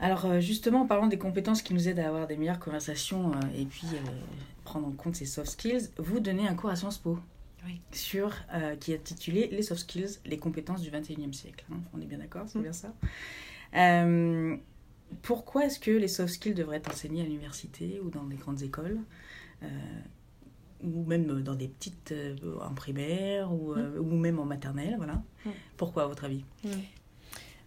Alors 0.00 0.24
euh, 0.24 0.40
justement, 0.40 0.80
en 0.80 0.86
parlant 0.86 1.08
des 1.08 1.18
compétences 1.18 1.60
qui 1.60 1.74
nous 1.74 1.88
aident 1.88 1.98
à 1.98 2.08
avoir 2.08 2.26
des 2.26 2.38
meilleures 2.38 2.58
conversations 2.58 3.32
euh, 3.32 3.58
et 3.60 3.66
puis 3.66 3.86
euh, 3.92 3.98
prendre 4.64 4.86
en 4.86 4.92
compte 4.92 5.16
ces 5.16 5.26
soft 5.26 5.50
skills, 5.50 5.90
vous 5.98 6.20
donnez 6.20 6.48
un 6.48 6.54
cours 6.54 6.70
à 6.70 6.76
Sciences 6.76 6.96
Po 6.96 7.18
oui. 7.66 7.80
sur, 7.92 8.34
euh, 8.54 8.76
qui 8.76 8.92
est 8.92 8.96
intitulé 8.96 9.48
Les 9.52 9.62
soft 9.62 9.82
skills, 9.82 10.18
les 10.24 10.38
compétences 10.38 10.82
du 10.82 10.90
21e 10.90 11.32
siècle. 11.32 11.64
Hein. 11.72 11.78
On 11.94 12.00
est 12.00 12.06
bien 12.06 12.18
d'accord, 12.18 12.44
c'est 12.48 12.58
mmh. 12.58 12.62
bien 12.62 12.72
ça 12.72 12.94
euh, 13.74 14.56
Pourquoi 15.22 15.66
est-ce 15.66 15.78
que 15.78 15.90
les 15.90 16.08
soft 16.08 16.34
skills 16.34 16.54
devraient 16.54 16.78
être 16.78 16.90
enseignés 16.90 17.22
à 17.22 17.24
l'université 17.24 18.00
ou 18.00 18.10
dans 18.10 18.24
des 18.24 18.36
grandes 18.36 18.62
écoles 18.62 18.98
euh, 19.62 19.68
ou 20.82 21.04
même 21.04 21.42
dans 21.42 21.54
des 21.54 21.68
petites 21.68 22.14
en 22.62 22.74
primaire 22.74 23.52
ou, 23.52 23.74
mmh. 23.74 23.98
ou 23.98 24.16
même 24.16 24.38
en 24.38 24.46
maternelle, 24.46 24.94
voilà? 24.96 25.22
Mmh. 25.44 25.50
Pourquoi 25.76 26.04
à 26.04 26.06
votre 26.06 26.24
avis? 26.24 26.44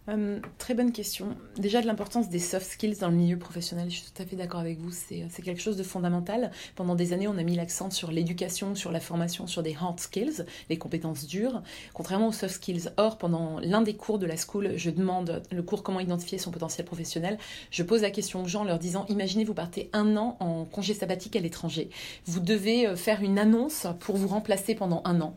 Euh, 0.08 0.38
très 0.58 0.74
bonne 0.74 0.92
question. 0.92 1.34
Déjà 1.56 1.80
de 1.80 1.86
l'importance 1.86 2.28
des 2.28 2.38
soft 2.38 2.66
skills 2.70 2.98
dans 3.00 3.08
le 3.08 3.16
milieu 3.16 3.38
professionnel, 3.38 3.90
je 3.90 3.96
suis 3.96 4.12
tout 4.12 4.22
à 4.22 4.26
fait 4.26 4.36
d'accord 4.36 4.60
avec 4.60 4.78
vous, 4.78 4.90
c'est 4.90 5.42
quelque 5.42 5.60
chose 5.60 5.76
de 5.76 5.82
fondamental. 5.82 6.50
Pendant 6.76 6.94
des 6.94 7.12
années, 7.12 7.26
on 7.26 7.38
a 7.38 7.42
mis 7.42 7.56
l'accent 7.56 7.90
sur 7.90 8.10
l'éducation, 8.10 8.74
sur 8.74 8.92
la 8.92 9.00
formation, 9.00 9.46
sur 9.46 9.62
des 9.62 9.74
hard 9.74 9.98
skills, 9.98 10.44
les 10.68 10.76
compétences 10.76 11.26
dures, 11.26 11.62
contrairement 11.94 12.28
aux 12.28 12.32
soft 12.32 12.54
skills. 12.54 12.90
Or, 12.98 13.16
pendant 13.16 13.60
l'un 13.60 13.80
des 13.80 13.94
cours 13.94 14.18
de 14.18 14.26
la 14.26 14.36
school, 14.36 14.72
je 14.76 14.90
demande 14.90 15.42
le 15.50 15.62
cours 15.62 15.82
comment 15.82 16.00
identifier 16.00 16.36
son 16.38 16.50
potentiel 16.50 16.84
professionnel. 16.86 17.38
Je 17.70 17.82
pose 17.82 18.02
la 18.02 18.10
question 18.10 18.42
aux 18.42 18.48
gens 18.48 18.62
en 18.62 18.64
leur 18.64 18.78
disant, 18.78 19.06
imaginez 19.08 19.44
vous 19.44 19.54
partez 19.54 19.88
un 19.94 20.16
an 20.16 20.36
en 20.40 20.64
congé 20.66 20.92
sabbatique 20.92 21.36
à 21.36 21.40
l'étranger. 21.40 21.88
Vous 22.26 22.40
devez 22.40 22.86
euh, 22.86 22.96
faire 22.96 23.22
une 23.22 23.38
annonce 23.38 23.86
pour 24.00 24.16
vous 24.16 24.28
remplacer 24.28 24.74
pendant 24.74 25.00
un 25.04 25.20
an. 25.20 25.34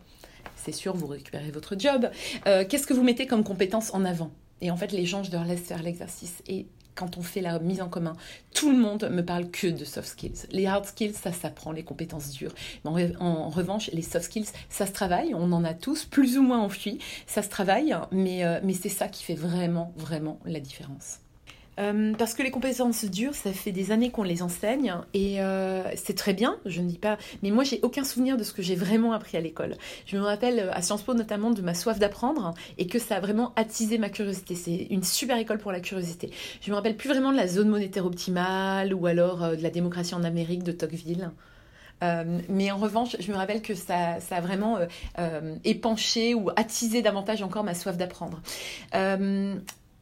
C'est 0.56 0.74
sûr, 0.74 0.96
vous 0.96 1.08
récupérez 1.08 1.52
votre 1.52 1.80
job. 1.80 2.10
Euh, 2.48 2.66
Qu'est-ce 2.68 2.88
que 2.88 2.94
vous 2.94 3.04
mettez 3.04 3.28
comme 3.28 3.44
compétences 3.44 3.94
en 3.94 4.04
avant? 4.04 4.32
Et 4.62 4.72
en 4.72 4.78
fait, 4.78 4.92
les 4.92 5.06
gens, 5.06 5.24
je 5.24 5.32
leur 5.32 5.46
laisse 5.46 5.62
faire 5.62 5.84
l'exercice. 5.84 6.42
Et 6.48 6.68
quand 6.96 7.18
on 7.18 7.22
fait 7.22 7.42
la 7.42 7.60
mise 7.60 7.82
en 7.82 7.90
commun, 7.90 8.16
tout 8.54 8.72
le 8.72 8.78
monde 8.78 9.08
me 9.12 9.24
parle 9.24 9.50
que 9.52 9.68
de 9.68 9.86
soft 9.86 10.08
skills. 10.08 10.48
Les 10.52 10.66
hard 10.66 10.86
skills, 10.86 11.14
ça 11.14 11.32
s'apprend, 11.32 11.72
les 11.72 11.84
compétences 11.84 12.32
dures. 12.32 12.54
Mais 12.84 13.16
en, 13.20 13.50
revanche, 13.50 13.90
les 13.94 14.02
soft 14.02 14.26
skills, 14.26 14.48
ça 14.70 14.88
se 14.88 14.92
travaille. 14.92 15.34
On 15.36 15.52
en 15.52 15.64
a 15.64 15.74
tous, 15.74 16.06
plus 16.06 16.38
ou 16.38 16.42
moins 16.42 16.60
enfui. 16.60 17.00
Ça 17.28 17.44
se 17.44 17.50
travaille, 17.50 17.96
mais, 18.12 18.44
euh, 18.44 18.60
mais 18.64 18.74
c'est 18.74 18.90
ça 18.90 19.08
qui 19.08 19.24
fait 19.24 19.36
vraiment, 19.36 19.94
vraiment 19.96 20.40
la 20.46 20.60
différence. 20.60 21.20
Euh, 21.80 22.14
parce 22.18 22.34
que 22.34 22.44
les 22.44 22.52
compétences 22.52 23.06
dures, 23.06 23.36
ça 23.36 23.54
fait 23.54 23.72
des 23.72 23.92
années 23.92 24.10
qu'on 24.10 24.24
les 24.24 24.42
enseigne 24.42 24.96
et 25.14 25.42
euh, 25.42 25.84
c'est 25.96 26.16
très 26.16 26.34
bien, 26.34 26.58
je 26.66 26.82
ne 26.82 26.88
dis 26.88 26.98
pas, 26.98 27.18
mais 27.44 27.52
moi 27.52 27.64
j'ai 27.64 27.80
aucun 27.84 28.04
souvenir 28.04 28.38
de 28.38 28.44
ce 28.44 28.54
que 28.54 28.62
j'ai 28.62 28.76
vraiment 28.76 29.14
appris 29.14 29.38
à 29.38 29.42
l'école. 29.42 29.76
Je 30.06 30.18
me 30.18 30.24
rappelle 30.24 30.60
euh, 30.60 30.74
à 30.74 30.82
Sciences 30.82 31.04
Po 31.04 31.14
notamment 31.14 31.52
de 31.52 31.62
ma 31.62 31.74
soif 31.74 32.00
d'apprendre 32.00 32.54
et 32.78 32.88
que 32.88 33.00
ça 33.00 33.18
a 33.18 33.20
vraiment 33.20 33.54
attisé 33.56 33.98
ma 33.98 34.10
curiosité. 34.10 34.56
C'est 34.56 34.88
une 34.90 35.04
super 35.04 35.38
école 35.38 35.60
pour 35.60 35.72
la 35.72 35.80
curiosité. 35.80 36.32
Je 36.62 36.72
me 36.72 36.76
rappelle 36.76 36.98
plus 36.98 37.10
vraiment 37.10 37.32
de 37.32 37.38
la 37.38 37.48
zone 37.48 37.70
monétaire 37.70 38.06
optimale 38.06 38.94
ou 38.94 39.06
alors 39.06 39.56
de 39.56 39.62
la 39.62 39.70
démocratie 39.70 40.16
en 40.16 40.24
Amérique 40.24 40.64
de 40.64 40.72
Tocqueville. 40.72 41.30
mais 42.02 42.72
en 42.72 42.78
revanche, 42.78 43.16
je 43.20 43.32
me 43.32 43.38
rappelle 43.38 43.62
que 43.62 43.76
ça 43.76 44.18
a 44.30 44.42
vraiment 44.42 44.78
épanché 45.64 46.34
ou 46.34 46.50
attisé 46.56 47.02
davantage 47.02 47.44
encore 47.44 47.64
ma 47.64 47.74
soif 47.74 47.98
d'apprendre. 47.98 48.42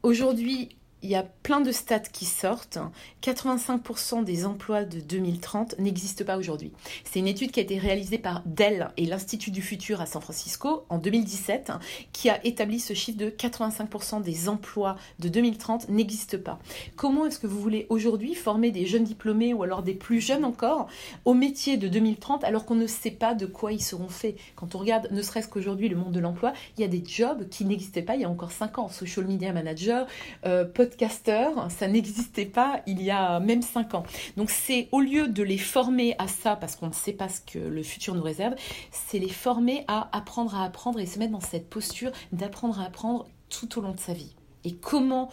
Aujourd'hui, 0.03 0.70
il 1.06 1.12
y 1.12 1.16
a 1.16 1.22
plein 1.22 1.62
de 1.62 1.72
stats 1.72 2.00
qui 2.00 2.26
sortent. 2.26 2.80
85% 3.22 4.24
des 4.24 4.48
emplois 4.48 4.86
de 4.86 5.00
2030 5.00 5.78
n'existent 5.78 6.26
pas 6.26 6.36
aujourd'hui. 6.36 6.72
C'est 7.04 7.20
une 7.20 7.28
étude 7.28 7.52
qui 7.52 7.60
a 7.60 7.64
été 7.64 7.78
réalisée 7.78 8.18
par 8.18 8.42
Dell 8.48 8.90
et 8.98 9.06
l'Institut 9.06 9.52
du 9.52 9.62
futur 9.62 10.02
à 10.02 10.08
San 10.08 10.20
Francisco 10.20 10.84
en 10.90 10.98
2017 10.98 11.74
qui 12.12 12.30
a 12.30 12.44
établi 12.44 12.80
ce 12.80 12.96
chiffre 12.96 13.20
de 13.20 13.30
85% 13.30 14.24
des 14.24 14.50
emplois 14.50 14.96
de 15.20 15.30
2030 15.30 15.90
n'existent 15.90 16.40
pas. 16.40 16.58
Comment 16.96 17.28
est-ce 17.28 17.38
que 17.38 17.46
vous 17.46 17.62
voulez 17.62 17.86
aujourd'hui 17.90 18.34
former 18.34 18.72
des 18.72 18.88
jeunes 18.88 19.04
diplômés 19.04 19.54
ou 19.54 19.62
alors 19.62 19.84
des 19.84 19.94
plus 19.94 20.20
jeunes 20.20 20.44
encore 20.44 20.88
au 21.24 21.36
métier 21.36 21.78
de 21.78 21.88
2030 21.88 22.44
alors 22.44 22.66
qu'on 22.66 22.74
ne 22.74 22.88
sait 22.88 23.12
pas 23.12 23.36
de 23.36 23.46
quoi 23.46 23.72
ils 23.72 23.84
seront 23.84 24.10
faits? 24.10 24.38
Quand 24.56 24.74
on 24.74 24.80
regarde 24.80 25.10
ne 25.12 25.22
serait-ce 25.22 25.50
qu'aujourd'hui 25.50 25.88
le 25.88 25.98
monde 25.98 26.14
de 26.14 26.20
l'emploi, 26.20 26.54
il 26.78 26.82
y 26.82 26.84
a 26.84 26.88
des 26.88 27.04
jobs 27.06 27.48
qui 27.50 27.64
n'existaient 27.66 28.02
pas 28.02 28.16
il 28.16 28.22
y 28.22 28.26
a 28.26 28.30
encore 28.30 28.52
5 28.52 28.80
ans. 28.80 28.90
Social 28.90 29.28
media 29.28 29.54
manager, 29.54 30.08
euh, 30.48 30.66
podcaster, 30.96 31.50
ça 31.70 31.88
n'existait 31.88 32.46
pas 32.46 32.82
il 32.88 33.02
y 33.02 33.12
a 33.12 33.40
même 33.40 33.62
5 33.62 33.94
ans. 33.96 34.04
Donc 34.38 34.50
c'est 34.50 34.88
au 34.92 35.02
lieu 35.02 35.28
de 35.28 35.44
les 35.44 35.58
former 35.58 36.16
à 36.20 36.28
ça, 36.28 36.56
parce 36.56 36.75
qu'on 36.75 36.88
ne 36.88 36.94
sait 36.94 37.14
pas 37.14 37.30
ce 37.30 37.42
que 37.42 37.60
le 37.60 37.84
futur 37.84 38.16
nous 38.16 38.24
réserve, 38.24 38.56
c'est 38.92 39.20
les 39.20 39.30
former 39.30 39.84
à 39.88 40.10
apprendre 40.16 40.56
à 40.56 40.64
apprendre 40.64 41.00
et 41.00 41.06
se 41.06 41.20
mettre 41.20 41.32
dans 41.32 41.40
cette 41.40 41.70
posture 41.70 42.12
d'apprendre 42.32 42.80
à 42.80 42.86
apprendre 42.86 43.28
tout 43.50 43.78
au 43.78 43.82
long 43.82 43.92
de 43.92 44.00
sa 44.00 44.14
vie. 44.14 44.35
Et 44.65 44.74
comment 44.74 45.29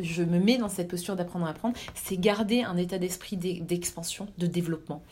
je 0.00 0.22
me, 0.22 0.38
mets 0.38 0.56
dans 0.56 0.68
cette 0.68 0.88
posture 0.88 1.16
d'apprendre 1.16 1.46
à 1.46 1.50
apprendre, 1.50 1.76
c'est 1.94 2.18
garder 2.18 2.62
un 2.62 2.76
état 2.76 2.98
d'esprit 2.98 3.36
d'expansion, 3.36 4.28
de 4.38 4.46
développement. 4.46 5.02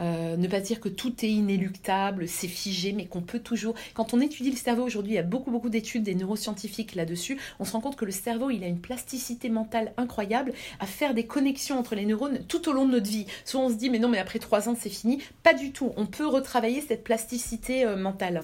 Euh, 0.00 0.36
ne 0.36 0.46
pas 0.46 0.60
dire 0.60 0.80
que 0.80 0.88
tout 0.88 1.24
est 1.24 1.30
inéluctable, 1.30 2.28
c'est 2.28 2.48
figé, 2.48 2.92
mais 2.92 3.06
qu'on 3.06 3.22
peut 3.22 3.40
toujours... 3.40 3.74
Quand 3.94 4.14
on 4.14 4.20
étudie 4.20 4.50
le 4.50 4.56
cerveau 4.56 4.84
aujourd'hui, 4.84 5.12
il 5.12 5.16
y 5.16 5.18
a 5.18 5.22
beaucoup, 5.22 5.50
beaucoup 5.50 5.70
d'études 5.70 6.02
des 6.02 6.14
neuroscientifiques 6.14 6.94
là-dessus, 6.94 7.38
on 7.58 7.64
se 7.64 7.72
rend 7.72 7.80
compte 7.80 7.96
que 7.96 8.04
le 8.04 8.12
cerveau, 8.12 8.50
il 8.50 8.62
a 8.62 8.66
une 8.66 8.80
plasticité 8.80 9.48
mentale 9.48 9.92
incroyable 9.96 10.52
à 10.80 10.86
faire 10.86 11.14
des 11.14 11.24
connexions 11.24 11.78
entre 11.78 11.94
les 11.94 12.04
neurones 12.04 12.40
tout 12.46 12.68
au 12.68 12.72
long 12.72 12.86
de 12.86 12.92
notre 12.92 13.08
vie. 13.08 13.26
Soit 13.44 13.60
on 13.60 13.70
se 13.70 13.74
dit, 13.74 13.90
mais 13.90 13.98
non, 13.98 14.08
mais 14.08 14.18
après 14.18 14.38
trois 14.38 14.68
ans, 14.68 14.76
c'est 14.78 14.90
fini. 14.90 15.22
Pas 15.42 15.54
du 15.54 15.72
tout. 15.72 15.92
On 15.96 16.06
peut 16.06 16.26
retravailler 16.26 16.82
cette 16.82 17.04
plasticité 17.04 17.84
euh, 17.84 17.96
mentale. 17.96 18.42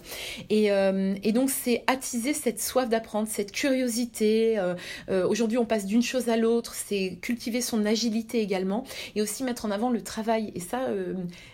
Et, 0.49 0.73
euh, 0.73 1.15
et 1.23 1.33
donc, 1.33 1.51
c'est 1.51 1.85
attiser 1.87 2.33
cette 2.33 2.61
soif 2.61 2.89
d'apprendre, 2.89 3.29
cette 3.29 3.53
curiosité, 3.53 4.59
aujourd'hui, 5.09 5.59
on 5.59 5.65
passe 5.65 5.87
d'une 5.87 6.03
chose 6.03 6.29
à 6.29 6.37
l'autre. 6.37 6.75
C'est 6.75 7.19
cultiver 7.21 7.61
son 7.61 7.85
agilité 7.87 8.41
également 8.41 8.85
et 9.15 9.23
aussi 9.23 9.45
mettre 9.45 9.65
en 9.65 9.71
avant 9.71 9.91
le 9.91 10.03
travail. 10.03 10.53
Et 10.55 10.61
ça, 10.61 10.87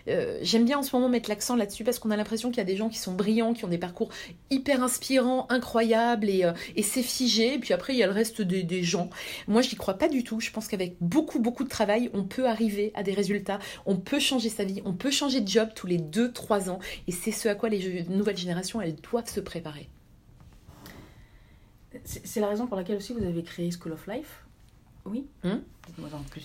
euh, 0.07 0.39
j'aime 0.41 0.65
bien 0.65 0.79
en 0.79 0.83
ce 0.83 0.95
moment 0.95 1.09
mettre 1.09 1.29
l'accent 1.29 1.55
là-dessus 1.55 1.83
parce 1.83 1.99
qu'on 1.99 2.11
a 2.11 2.17
l'impression 2.17 2.49
qu'il 2.49 2.57
y 2.57 2.61
a 2.61 2.65
des 2.65 2.75
gens 2.75 2.89
qui 2.89 2.99
sont 2.99 3.13
brillants, 3.13 3.53
qui 3.53 3.65
ont 3.65 3.69
des 3.69 3.77
parcours 3.77 4.09
hyper 4.49 4.83
inspirants, 4.83 5.47
incroyables 5.49 6.29
et, 6.29 6.43
c'est 6.81 7.03
figé. 7.03 7.55
Et 7.55 7.59
puis 7.59 7.73
après, 7.73 7.93
il 7.93 7.99
y 7.99 8.03
a 8.03 8.07
le 8.07 8.13
reste 8.13 8.41
des, 8.41 8.63
des 8.63 8.83
gens. 8.83 9.09
Moi, 9.47 9.61
je 9.61 9.69
n'y 9.69 9.75
crois 9.75 9.95
pas 9.95 10.07
du 10.07 10.23
tout. 10.23 10.39
Je 10.39 10.51
pense 10.51 10.67
qu'avec 10.67 10.95
beaucoup, 11.01 11.39
beaucoup 11.39 11.63
de 11.63 11.69
travail, 11.69 12.09
on 12.13 12.23
peut 12.23 12.47
arriver 12.47 12.91
à 12.95 13.03
des 13.03 13.13
résultats. 13.13 13.59
On 13.85 13.97
peut 13.97 14.19
changer 14.19 14.49
sa 14.49 14.63
vie. 14.63 14.81
On 14.85 14.93
peut 14.93 15.11
changer 15.11 15.41
de 15.41 15.47
job 15.47 15.69
tous 15.75 15.87
les 15.87 15.97
2-3 15.97 16.69
ans. 16.69 16.79
Et 17.07 17.11
c'est 17.11 17.31
ce 17.31 17.49
à 17.49 17.55
quoi 17.55 17.69
les 17.69 18.05
nouvelles 18.09 18.37
générations, 18.37 18.81
elles 18.81 18.95
doivent 18.95 19.29
se 19.29 19.39
préparer. 19.39 19.89
C'est 22.03 22.39
la 22.39 22.47
raison 22.49 22.67
pour 22.67 22.77
laquelle 22.77 22.97
aussi 22.97 23.13
vous 23.13 23.23
avez 23.23 23.43
créé 23.43 23.69
School 23.71 23.93
of 23.93 24.07
Life? 24.07 24.45
Oui. 25.05 25.27
Hum 25.43 25.61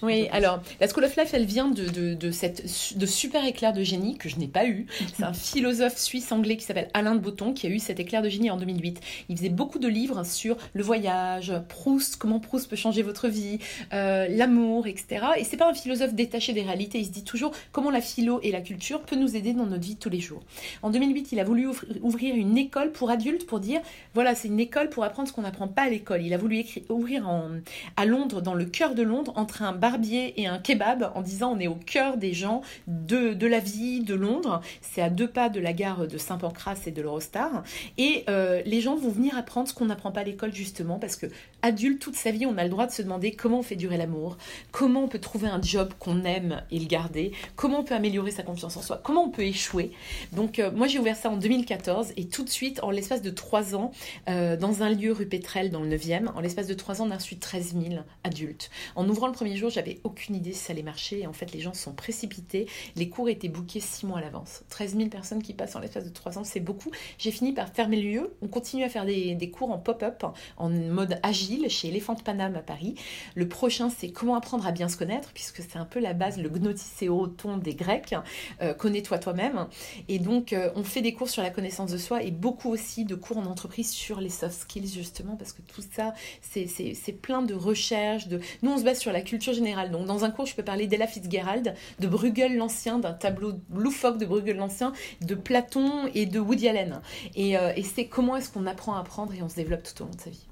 oui, 0.02 0.28
alors 0.32 0.62
la 0.80 0.88
School 0.88 1.04
of 1.04 1.16
Life, 1.16 1.34
elle 1.34 1.44
vient 1.44 1.68
de, 1.68 2.14
de, 2.14 2.30
cette, 2.30 2.96
de 2.96 3.06
super 3.06 3.44
éclair 3.44 3.72
de 3.72 3.82
génie 3.82 4.16
que 4.16 4.28
je 4.28 4.37
n'ai 4.37 4.49
pas 4.49 4.66
eu. 4.66 4.87
C'est 5.14 5.25
un 5.25 5.32
philosophe 5.32 5.99
suisse-anglais 5.99 6.56
qui 6.56 6.64
s'appelle 6.64 6.88
Alain 6.94 7.14
de 7.14 7.20
Botton 7.20 7.52
qui 7.52 7.66
a 7.66 7.70
eu 7.70 7.78
cet 7.78 8.00
éclair 8.00 8.22
de 8.22 8.28
génie 8.28 8.50
en 8.50 8.56
2008. 8.56 9.00
Il 9.28 9.37
faisait 9.37 9.49
beaucoup 9.49 9.78
de 9.78 9.88
livres 9.88 10.25
sur 10.25 10.56
le 10.75 10.82
voyage, 10.82 11.52
Proust, 11.68 12.16
comment 12.16 12.40
Proust 12.40 12.68
peut 12.68 12.76
changer 12.76 13.02
votre 13.02 13.28
vie, 13.28 13.58
euh, 13.92 14.26
l'amour, 14.28 14.87
etc. 14.87 15.26
Et 15.37 15.44
c'est 15.44 15.56
pas 15.56 15.68
un 15.68 15.75
philosophe 15.75 16.14
détaché 16.14 16.52
des 16.52 16.62
réalités. 16.62 16.99
Il 16.99 17.06
se 17.06 17.11
dit 17.11 17.25
toujours 17.25 17.52
comment 17.72 17.90
la 17.90 18.00
philo 18.00 18.40
et 18.42 18.50
la 18.50 18.61
culture 18.61 19.00
peut 19.02 19.16
nous 19.16 19.37
aider 19.37 19.52
dans 19.52 19.66
notre 19.66 19.82
vie 19.82 19.96
tous 19.96 20.11
les 20.11 20.20
jours. 20.20 20.42
En 20.82 20.90
2008, 20.90 21.32
il 21.32 21.40
a 21.40 21.44
voulu 21.44 21.68
ouvrir 22.00 22.34
une 22.34 22.58
école 22.58 22.92
pour 22.92 23.11
adultes 23.11 23.46
pour 23.46 23.61
dire 23.61 23.80
voilà, 24.14 24.34
c'est 24.34 24.49
une 24.49 24.61
école 24.61 24.88
pour 24.88 25.04
apprendre 25.04 25.28
ce 25.28 25.32
qu'on 25.32 25.42
n'apprend 25.42 25.68
pas 25.68 25.82
à 25.82 25.88
l'école. 25.88 26.22
Il 26.22 26.34
a 26.34 26.38
voulu 26.38 26.64
ouvrir 26.88 27.28
en, 27.28 27.50
à 27.96 28.04
Londres, 28.04 28.40
dans 28.40 28.54
le 28.54 28.64
cœur 28.64 28.94
de 28.94 29.02
Londres, 29.02 29.31
entre 29.36 29.62
un 29.62 29.72
barbier 29.72 30.40
et 30.40 30.46
un 30.46 30.58
kebab 30.58 31.12
en 31.14 31.22
disant 31.22 31.52
on 31.56 31.60
est 31.60 31.66
au 31.66 31.74
cœur 31.74 32.16
des 32.16 32.32
gens 32.32 32.62
de, 32.86 33.34
de 33.34 33.46
la 33.46 33.60
vie 33.60 34.00
de 34.00 34.14
Londres. 34.14 34.60
C'est 34.80 35.02
à 35.02 35.10
deux 35.10 35.28
pas 35.28 35.48
de 35.48 35.60
la 35.60 35.72
gare 35.72 36.06
de 36.06 36.18
Saint-Pancras 36.18 36.80
et 36.86 36.90
de 36.90 37.02
l'Eurostar. 37.02 37.62
Et 37.98 38.24
euh, 38.28 38.62
les 38.64 38.80
gens 38.80 38.96
vont 38.96 39.10
venir 39.10 39.36
apprendre 39.36 39.68
ce 39.68 39.74
qu'on 39.74 39.86
n'apprend 39.86 40.12
pas 40.12 40.20
à 40.20 40.24
l'école 40.24 40.54
justement 40.54 40.98
parce 40.98 41.16
que 41.16 41.26
adulte, 41.62 42.00
toute 42.00 42.16
sa 42.16 42.30
vie, 42.30 42.46
on 42.46 42.58
a 42.58 42.64
le 42.64 42.70
droit 42.70 42.86
de 42.86 42.92
se 42.92 43.02
demander 43.02 43.32
comment 43.32 43.60
on 43.60 43.62
fait 43.62 43.76
durer 43.76 43.96
l'amour, 43.96 44.36
comment 44.72 45.04
on 45.04 45.08
peut 45.08 45.20
trouver 45.20 45.48
un 45.48 45.62
job 45.62 45.92
qu'on 45.98 46.24
aime 46.24 46.62
et 46.70 46.78
le 46.78 46.86
garder, 46.86 47.32
comment 47.56 47.80
on 47.80 47.84
peut 47.84 47.94
améliorer 47.94 48.30
sa 48.30 48.42
confiance 48.42 48.76
en 48.76 48.82
soi, 48.82 49.00
comment 49.02 49.24
on 49.24 49.30
peut 49.30 49.42
échouer. 49.42 49.92
Donc 50.32 50.58
euh, 50.58 50.70
moi 50.72 50.88
j'ai 50.88 50.98
ouvert 50.98 51.16
ça 51.16 51.30
en 51.30 51.36
2014 51.36 52.12
et 52.16 52.26
tout 52.26 52.44
de 52.44 52.50
suite, 52.50 52.82
en 52.82 52.90
l'espace 52.90 53.22
de 53.22 53.30
trois 53.30 53.74
ans, 53.74 53.92
euh, 54.28 54.56
dans 54.56 54.82
un 54.82 54.90
lieu 54.90 55.12
rue 55.12 55.26
Pétrel 55.26 55.70
dans 55.70 55.82
le 55.82 55.96
9e, 55.96 56.28
en 56.34 56.40
l'espace 56.40 56.66
de 56.66 56.74
trois 56.74 57.00
ans, 57.00 57.06
on 57.08 57.10
a 57.10 57.16
reçu 57.16 57.38
13 57.38 57.74
000 57.74 58.02
adultes. 58.24 58.70
En 58.96 59.08
ouvrant 59.08 59.22
le 59.26 59.33
premier 59.33 59.57
jour, 59.57 59.71
j'avais 59.71 60.00
aucune 60.05 60.35
idée 60.35 60.52
si 60.52 60.59
ça 60.59 60.73
allait 60.73 60.83
marcher. 60.83 61.26
En 61.26 61.33
fait, 61.33 61.52
les 61.52 61.61
gens 61.61 61.75
sont 61.75 61.93
précipités. 61.93 62.67
Les 62.97 63.09
cours 63.09 63.29
étaient 63.29 63.49
bookés 63.49 63.81
six 63.81 64.07
mois 64.07 64.19
à 64.19 64.21
l'avance. 64.21 64.62
13 64.69 64.97
000 64.97 65.09
personnes 65.09 65.43
qui 65.43 65.55
passent 65.55 65.76
en 65.76 65.81
l'espace 65.81 66.05
de 66.05 66.11
trois 66.11 66.38
ans, 66.38 66.45
c'est 66.45 66.61
beaucoup. 66.61 66.91
J'ai 67.19 67.31
fini 67.31 67.52
par 67.52 67.69
fermer 67.69 68.00
le 68.00 68.11
lieu. 68.11 68.35
On 68.43 68.49
continue 68.49 68.85
à 68.85 68.88
faire 68.88 69.05
des, 69.05 69.50
cours 69.50 69.71
en 69.71 69.79
pop-up, 69.79 70.25
en 70.57 70.71
mode 70.71 71.19
agile, 71.23 71.69
chez 71.69 71.88
Elephant 71.88 72.14
Paname 72.14 72.57
à 72.57 72.62
Paris. 72.62 72.95
Le 73.35 73.49
prochain, 73.49 73.91
c'est 73.91 74.11
comment 74.11 74.35
apprendre 74.35 74.67
à 74.67 74.73
bien 74.73 74.88
se 74.88 74.97
connaître, 74.97 75.31
puisque 75.33 75.62
c'est 75.62 75.76
un 75.76 75.85
peu 75.85 76.00
la 76.00 76.14
base, 76.14 76.38
le 76.38 76.49
gnotisséoton 76.49 77.59
des 77.59 77.75
Grecs. 77.75 78.14
Euh, 78.61 78.75
connais-toi 78.75 79.19
toi-même. 79.19 79.67
Et 80.09 80.19
donc, 80.19 80.52
euh, 80.52 80.71
on 80.76 80.85
fait 80.85 81.02
des 81.02 81.12
cours 81.12 81.29
sur 81.29 81.43
la 81.43 81.50
connaissance 81.50 81.91
de 81.91 81.99
soi 81.99 82.23
et 82.23 82.31
beaucoup 82.31 82.71
aussi 82.71 83.05
de 83.05 83.14
cours 83.14 83.38
en 83.38 83.47
entreprise 83.47 83.91
sur 83.91 84.21
les 84.21 84.31
soft 84.31 84.61
skills, 84.61 84.88
justement, 84.88 85.37
parce 85.37 85.52
que 85.52 85.62
tout 85.62 85.83
ça, 85.95 86.14
c'est 86.41 87.21
plein 87.21 87.43
de 87.43 87.55
recherches. 87.55 88.29
De... 88.29 88.41
Nous, 88.62 88.71
on 88.71 88.79
se 88.79 88.85
base 88.85 89.01
sur 89.02 89.12
la 89.12 89.21
culture 89.21 89.52
générale. 89.52 89.90
Donc 89.90 90.06
dans 90.06 90.25
un 90.25 90.30
cours, 90.30 90.47
je 90.47 90.54
peux 90.54 90.62
parler 90.62 90.87
d'Ella 90.87 91.06
Fitzgerald, 91.06 91.75
de 91.99 92.06
Bruegel 92.06 92.56
l'Ancien, 92.56 92.99
d'un 92.99 93.12
tableau 93.12 93.54
loufoque 93.75 94.18
de 94.18 94.26
Bruegel 94.26 94.56
l'Ancien, 94.56 94.92
de 95.21 95.35
Platon 95.35 96.06
et 96.14 96.26
de 96.26 96.38
Woody 96.38 96.68
Allen. 96.68 97.00
Et, 97.35 97.59
euh, 97.59 97.73
et 97.76 97.82
c'est 97.82 98.06
comment 98.06 98.37
est-ce 98.37 98.50
qu'on 98.50 98.66
apprend 98.66 98.94
à 98.94 99.00
apprendre 99.00 99.35
et 99.35 99.42
on 99.42 99.49
se 99.49 99.56
développe 99.56 99.82
tout 99.82 100.02
au 100.02 100.06
long 100.06 100.14
de 100.14 100.21
sa 100.21 100.30
vie. 100.30 100.47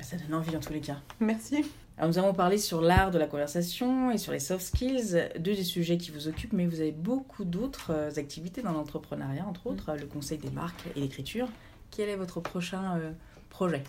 Ça 0.00 0.16
donne 0.16 0.34
envie 0.34 0.56
en 0.56 0.60
tous 0.60 0.72
les 0.72 0.80
cas. 0.80 0.98
Merci. 1.20 1.64
Alors 1.98 2.08
nous 2.08 2.18
avons 2.18 2.32
parlé 2.32 2.58
sur 2.58 2.80
l'art 2.80 3.10
de 3.10 3.18
la 3.18 3.26
conversation 3.26 4.10
et 4.10 4.18
sur 4.18 4.32
les 4.32 4.40
soft 4.40 4.64
skills, 4.64 5.28
deux 5.38 5.54
des 5.54 5.64
sujets 5.64 5.98
qui 5.98 6.10
vous 6.10 6.26
occupent, 6.26 6.54
mais 6.54 6.66
vous 6.66 6.80
avez 6.80 6.92
beaucoup 6.92 7.44
d'autres 7.44 7.90
euh, 7.90 8.10
activités 8.16 8.62
dans 8.62 8.72
l'entrepreneuriat, 8.72 9.46
entre 9.46 9.66
autres, 9.66 9.94
le 9.94 10.06
conseil 10.06 10.38
des 10.38 10.50
marques 10.50 10.84
et 10.96 11.00
l'écriture. 11.00 11.48
Quel 11.90 12.08
est 12.08 12.16
votre 12.16 12.40
prochain 12.40 12.96
euh, 12.96 13.10
projet? 13.50 13.82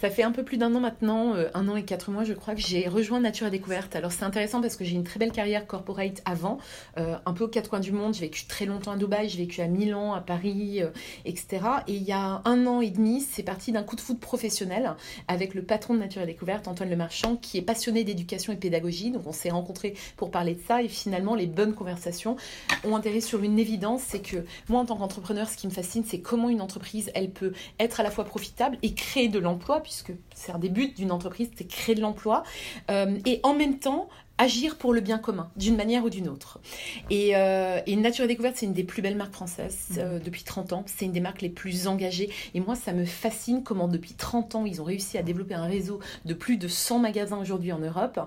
Ça 0.00 0.08
fait 0.08 0.22
un 0.22 0.32
peu 0.32 0.42
plus 0.42 0.56
d'un 0.56 0.74
an 0.74 0.80
maintenant, 0.80 1.34
euh, 1.34 1.50
un 1.52 1.68
an 1.68 1.76
et 1.76 1.84
quatre 1.84 2.10
mois, 2.10 2.24
je 2.24 2.32
crois, 2.32 2.54
que 2.54 2.62
j'ai 2.62 2.88
rejoint 2.88 3.20
Nature 3.20 3.48
et 3.48 3.50
Découverte. 3.50 3.94
Alors 3.96 4.12
c'est 4.12 4.24
intéressant 4.24 4.62
parce 4.62 4.76
que 4.76 4.84
j'ai 4.84 4.94
une 4.94 5.04
très 5.04 5.20
belle 5.20 5.30
carrière 5.30 5.66
corporate 5.66 6.22
avant, 6.24 6.56
euh, 6.96 7.16
un 7.26 7.32
peu 7.34 7.44
aux 7.44 7.48
quatre 7.48 7.68
coins 7.68 7.80
du 7.80 7.92
monde. 7.92 8.14
J'ai 8.14 8.22
vécu 8.22 8.46
très 8.46 8.64
longtemps 8.64 8.92
à 8.92 8.96
Dubaï, 8.96 9.28
j'ai 9.28 9.36
vécu 9.36 9.60
à 9.60 9.66
Milan, 9.66 10.14
à 10.14 10.22
Paris, 10.22 10.82
euh, 10.82 10.88
etc. 11.26 11.58
Et 11.86 11.96
il 11.96 12.02
y 12.02 12.12
a 12.12 12.40
un 12.46 12.66
an 12.66 12.80
et 12.80 12.88
demi, 12.88 13.20
c'est 13.20 13.42
parti 13.42 13.72
d'un 13.72 13.82
coup 13.82 13.94
de 13.94 14.00
foot 14.00 14.18
professionnel 14.18 14.94
avec 15.28 15.52
le 15.52 15.62
patron 15.62 15.92
de 15.92 15.98
Nature 15.98 16.22
et 16.22 16.26
Découverte, 16.26 16.66
Antoine 16.66 16.88
Lemarchand, 16.88 17.36
qui 17.36 17.58
est 17.58 17.62
passionné 17.62 18.02
d'éducation 18.02 18.54
et 18.54 18.56
pédagogie. 18.56 19.10
Donc 19.10 19.26
on 19.26 19.32
s'est 19.32 19.50
rencontrés 19.50 19.92
pour 20.16 20.30
parler 20.30 20.54
de 20.54 20.62
ça 20.66 20.82
et 20.82 20.88
finalement 20.88 21.34
les 21.34 21.46
bonnes 21.46 21.74
conversations 21.74 22.36
ont 22.84 22.96
atterri 22.96 23.20
sur 23.20 23.42
une 23.42 23.58
évidence, 23.58 24.00
c'est 24.06 24.22
que 24.22 24.46
moi 24.70 24.80
en 24.80 24.86
tant 24.86 24.96
qu'entrepreneur, 24.96 25.46
ce 25.46 25.58
qui 25.58 25.66
me 25.66 25.72
fascine, 25.72 26.04
c'est 26.06 26.20
comment 26.20 26.48
une 26.48 26.62
entreprise, 26.62 27.10
elle 27.14 27.28
peut 27.28 27.52
être 27.78 28.00
à 28.00 28.02
la 28.02 28.10
fois 28.10 28.24
profitable 28.24 28.78
et 28.82 28.94
créer 28.94 29.28
de 29.28 29.38
l'emploi 29.38 29.82
puisque 29.90 30.12
c'est 30.36 30.52
un 30.52 30.58
des 30.58 30.68
buts 30.68 30.92
d'une 30.96 31.10
entreprise, 31.10 31.50
c'est 31.56 31.66
créer 31.66 31.96
de 31.96 32.00
l'emploi, 32.00 32.44
euh, 32.92 33.18
et 33.26 33.40
en 33.42 33.54
même 33.54 33.80
temps 33.80 34.08
agir 34.40 34.76
pour 34.76 34.94
le 34.94 35.02
bien 35.02 35.18
commun, 35.18 35.50
d'une 35.56 35.76
manière 35.76 36.02
ou 36.02 36.08
d'une 36.08 36.26
autre. 36.26 36.60
Et, 37.10 37.36
euh, 37.36 37.80
Nature 37.86 38.24
et 38.24 38.28
Découverte, 38.28 38.56
c'est 38.56 38.64
une 38.64 38.72
des 38.72 38.84
plus 38.84 39.02
belles 39.02 39.16
marques 39.16 39.34
françaises 39.34 39.98
euh, 39.98 40.16
mmh. 40.16 40.22
depuis 40.22 40.44
30 40.44 40.72
ans. 40.72 40.84
C'est 40.86 41.04
une 41.04 41.12
des 41.12 41.20
marques 41.20 41.42
les 41.42 41.50
plus 41.50 41.86
engagées. 41.86 42.30
Et 42.54 42.60
moi, 42.60 42.74
ça 42.74 42.94
me 42.94 43.04
fascine 43.04 43.62
comment 43.62 43.86
depuis 43.86 44.14
30 44.14 44.54
ans, 44.54 44.64
ils 44.64 44.80
ont 44.80 44.84
réussi 44.84 45.18
à 45.18 45.22
développer 45.22 45.54
un 45.54 45.66
réseau 45.66 46.00
de 46.24 46.32
plus 46.32 46.56
de 46.56 46.68
100 46.68 47.00
magasins 47.00 47.38
aujourd'hui 47.38 47.70
en 47.70 47.80
Europe 47.80 48.18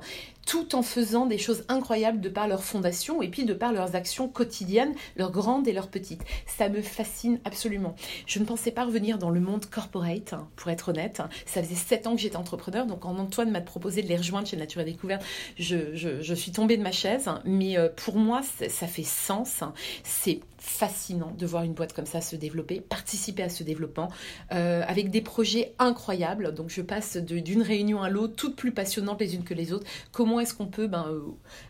tout 0.46 0.76
en 0.76 0.82
faisant 0.82 1.26
des 1.26 1.38
choses 1.38 1.64
incroyables 1.68 2.20
de 2.20 2.30
par 2.30 2.48
leur 2.48 2.64
fondation 2.64 3.22
et 3.22 3.30
puis 3.30 3.46
de 3.46 3.54
par 3.54 3.72
leurs 3.72 3.96
actions 3.96 4.28
quotidiennes, 4.28 4.94
leurs 5.16 5.32
grandes 5.32 5.68
et 5.68 5.74
leurs 5.74 5.88
petites. 5.88 6.22
Ça 6.46 6.70
me 6.70 6.82
fascine 6.82 7.40
absolument. 7.46 7.96
Je 8.26 8.40
ne 8.40 8.46
pensais 8.46 8.72
pas 8.72 8.86
revenir 8.86 9.18
dans 9.18 9.30
le 9.30 9.40
monde 9.40 9.66
corporate, 9.66 10.34
hein, 10.34 10.48
pour 10.56 10.70
être 10.72 10.90
honnête. 10.90 11.22
Ça 11.46 11.64
faisait 11.64 11.76
sept 11.76 12.08
ans 12.08 12.16
que 12.16 12.22
j'étais 12.22 12.36
entrepreneur, 12.36 12.86
donc 12.86 13.02
quand 13.02 13.18
Antoine 13.18 13.52
m'a 13.52 13.62
proposé 13.62 14.02
de 14.02 14.08
les 14.08 14.18
rejoindre 14.18 14.48
chez 14.48 14.58
Nature 14.58 14.82
et 14.82 14.86
Découverte, 14.86 15.24
je, 15.58 15.96
je, 15.96 16.03
suis 16.34 16.52
tombée 16.52 16.78
de 16.78 16.84
ma 16.84 16.92
chaise, 16.92 17.30
mais 17.46 17.78
pour 17.96 18.18
moi, 18.18 18.42
ça 18.70 18.88
fait 18.88 19.04
sens. 19.04 19.64
C'est 20.04 20.42
fascinant 20.64 21.34
de 21.38 21.46
voir 21.46 21.64
une 21.64 21.74
boîte 21.74 21.92
comme 21.92 22.06
ça 22.06 22.22
se 22.22 22.38
développer, 22.38 22.80
participer 22.80 23.44
à 23.44 23.50
ce 23.50 23.64
développement 23.64 24.10
euh, 24.54 24.82
avec 24.88 25.12
des 25.12 25.20
projets 25.20 25.74
incroyables. 25.78 26.54
Donc 26.54 26.70
je 26.70 26.82
passe 26.82 27.18
d'une 27.18 27.62
réunion 27.62 28.02
à 28.02 28.10
l'autre, 28.10 28.36
toutes 28.38 28.56
plus 28.56 28.72
passionnantes 28.72 29.20
les 29.20 29.36
unes 29.36 29.44
que 29.44 29.54
les 29.54 29.74
autres. 29.74 29.86
Comment 30.14 30.40
est-ce 30.40 30.54
qu'on 30.54 30.68
peut 30.68 30.88
ben, 30.88 31.06
euh, 31.10 31.22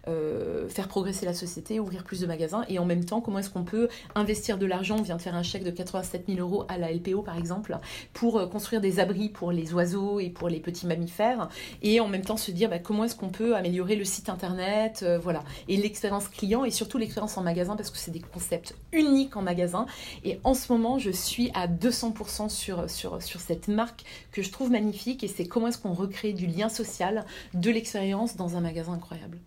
euh, 0.08 0.70
faire 0.70 0.88
progresser 0.88 1.26
la 1.26 1.34
société, 1.34 1.80
ouvrir 1.80 2.04
plus 2.04 2.20
de 2.20 2.28
magasins 2.28 2.66
et 2.70 2.78
en 2.78 2.86
même 2.86 3.04
temps 3.04 3.20
comment 3.20 3.40
est-ce 3.40 3.50
qu'on 3.50 3.64
peut 3.64 3.90
investir 4.14 4.60
de 4.60 4.68
l'argent? 4.68 4.98
On 5.00 5.02
vient 5.02 5.18
de 5.18 5.22
faire 5.24 5.36
un 5.36 5.44
chèque 5.44 5.64
de 5.64 5.72
87 5.72 6.26
000 6.28 6.40
euros 6.40 6.66
à 6.68 6.78
la 6.78 6.92
LPO 6.92 7.24
par 7.24 7.38
exemple 7.40 7.76
pour 8.14 8.48
construire 8.50 8.80
des 8.80 9.00
abris 9.00 9.30
pour 9.30 9.52
les 9.52 9.74
oiseaux 9.74 10.20
et 10.20 10.30
pour 10.30 10.50
les 10.50 10.60
petits 10.60 10.86
mammifères 10.86 11.50
et 11.82 12.00
en 12.00 12.08
même 12.08 12.24
temps 12.24 12.38
se 12.38 12.52
dire 12.52 12.70
ben, 12.70 12.80
comment 12.80 13.06
est-ce 13.06 13.16
qu'on 13.16 13.30
peut 13.30 13.56
améliorer 13.56 13.96
le 13.96 14.06
site 14.06 14.23
internet, 14.30 15.06
voilà 15.22 15.44
et 15.68 15.78
l'expérience 15.78 16.28
client 16.28 16.66
et 16.66 16.72
surtout 16.72 16.98
l'expérience 16.98 17.38
en 17.38 17.44
magasin 17.44 17.76
parce 17.76 17.90
que 17.90 17.98
c'est 17.98 18.12
des 18.12 18.20
concepts 18.20 18.76
unique 18.92 19.36
en 19.36 19.42
magasin. 19.42 19.86
Et 20.24 20.40
en 20.44 20.54
ce 20.54 20.72
moment, 20.72 21.00
je 21.00 21.12
suis 21.12 21.52
à 21.54 21.68
200% 21.68 22.50
sur, 22.50 22.90
sur, 22.90 23.22
sur 23.22 23.40
cette 23.40 23.68
marque 23.68 24.04
que 24.32 24.42
je 24.42 24.52
trouve 24.52 24.72
magnifique. 24.72 25.24
Et 25.24 25.28
c'est 25.28 25.46
comment 25.46 25.68
est-ce 25.68 25.78
qu'on 25.78 25.94
recrée 25.94 26.34
du 26.34 26.48
lien 26.48 26.70
social, 26.70 27.26
de 27.54 27.72
l'expérience 27.72 28.36
dans 28.36 28.58
un 28.58 28.62
magasin 28.62 28.94
incroyable. 28.94 29.38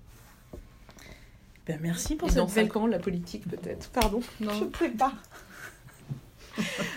Ben 1.67 1.81
merci 1.83 2.15
pour 2.15 2.29
et 2.29 2.33
cette 2.33 2.39
dans 2.39 2.49
5 2.49 2.77
ans, 2.77 2.87
la 2.87 3.01
politique 3.01 3.49
peut-être. 3.49 3.91
Pardon, 3.91 4.21
non. 4.41 4.53
je 4.53 4.65
ne 4.65 4.71
sais 4.79 4.97
pas 4.97 5.13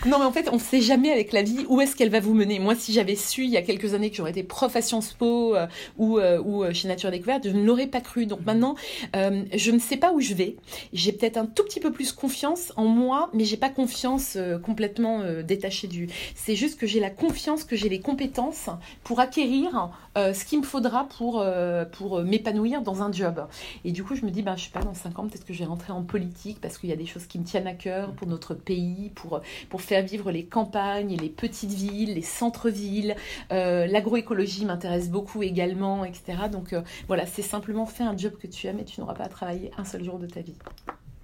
non, 0.06 0.20
mais 0.20 0.26
en 0.26 0.32
fait, 0.32 0.50
on 0.52 0.56
ne 0.56 0.62
sait 0.62 0.82
jamais 0.82 1.12
avec 1.12 1.34
la 1.34 1.44
vie 1.44 1.66
où 1.68 1.82
est-ce 1.82 1.96
qu'elle 1.96 2.10
va 2.10 2.20
vous 2.20 2.34
mener. 2.34 2.60
Moi, 2.60 2.76
si 2.76 2.94
j'avais 2.94 3.16
su 3.16 3.44
il 3.44 3.50
y 3.50 3.58
a 3.58 3.62
quelques 3.62 3.94
années 3.94 4.10
que 4.10 4.16
j'aurais 4.16 4.32
été 4.32 4.44
prof 4.44 4.76
à 4.76 4.82
Sciences 4.82 5.14
Po 5.14 5.56
euh, 5.56 5.68
ou, 5.98 6.20
euh, 6.20 6.42
ou 6.44 6.64
euh, 6.64 6.74
chez 6.74 6.88
Nature 6.88 7.12
Découverte, 7.12 7.48
je 7.48 7.54
ne 7.54 7.64
l'aurais 7.64 7.88
pas 7.88 8.02
cru. 8.02 8.26
Donc 8.26 8.46
maintenant, 8.46 8.76
je 9.14 9.72
ne 9.72 9.80
sais 9.80 9.98
pas 9.98 10.12
où 10.14 10.22
je 10.22 10.34
vais. 10.34 10.56
J'ai 10.94 11.12
peut-être 11.12 11.38
un 11.38 11.46
tout 11.46 11.64
petit 11.64 11.80
peu 11.80 11.92
plus 11.92 12.12
confiance 12.12 12.74
en 12.76 12.86
moi, 12.86 13.30
mais 13.34 13.46
j'ai 13.46 13.58
pas 13.58 13.70
confiance 13.70 14.38
complètement 14.64 15.24
détachée 15.44 15.88
du. 15.88 16.10
C'est 16.36 16.56
juste 16.56 16.80
que 16.80 16.88
j'ai 16.88 17.00
la 17.00 17.10
confiance, 17.10 17.64
que 17.64 17.76
j'ai 17.76 17.90
les 17.90 18.00
compétences 18.00 18.70
pour 19.04 19.20
acquérir 19.20 19.92
ce 20.34 20.46
qu'il 20.46 20.60
me 20.60 20.66
faudra 20.66 21.08
pour, 21.18 21.46
pour 21.92 22.22
m'épanouir 22.22 22.82
dans 22.82 23.02
un 23.02 23.12
job. 23.12 23.46
Et 23.86 23.92
du 23.92 24.04
coup, 24.04 24.16
je 24.16 24.26
me 24.26 24.32
dis, 24.32 24.42
ben, 24.42 24.56
je 24.56 24.66
sais 24.66 24.72
pas, 24.72 24.82
dans 24.82 24.94
5 24.94 25.20
ans, 25.20 25.28
peut-être 25.28 25.46
que 25.46 25.54
je 25.54 25.60
vais 25.60 25.66
rentrer 25.66 25.92
en 25.92 26.04
politique 26.04 26.60
parce 26.62 26.78
qu'il 26.78 26.90
y 26.90 26.94
a 26.94 26.96
des 26.96 27.06
choses 27.06 27.26
qui 27.26 27.40
me 27.40 27.44
tiennent 27.44 27.68
à 27.68 27.74
cœur 27.74 28.12
pour 28.14 28.28
notre 28.28 28.54
pays, 28.54 29.12
pour 29.16 29.42
pour 29.70 29.82
faire 29.82 30.04
vivre 30.04 30.32
les 30.32 30.46
campagnes, 30.46 31.16
les 31.16 31.30
petites 31.30 31.72
villes, 31.72 32.16
les 32.16 32.22
centres-villes. 32.22 33.16
Euh, 33.52 33.88
l'agroécologie 33.88 34.66
m'intéresse 34.66 35.10
beaucoup 35.10 35.44
également, 35.44 36.06
etc. 36.06 36.44
Donc 36.52 36.74
euh, 36.74 36.82
voilà, 37.08 37.26
c'est 37.26 37.42
simplement 37.42 37.86
faire 37.86 38.10
un 38.10 38.18
job 38.18 38.34
que 38.38 38.48
tu 38.48 38.68
aimes 38.68 38.80
et 38.80 38.86
tu 38.86 39.00
n'auras 39.00 39.14
pas 39.14 39.26
à 39.26 39.30
travailler 39.30 39.72
un 39.78 39.86
seul 39.86 40.04
jour 40.04 40.20
de 40.20 40.28
ta 40.28 40.42
vie. 40.42 40.56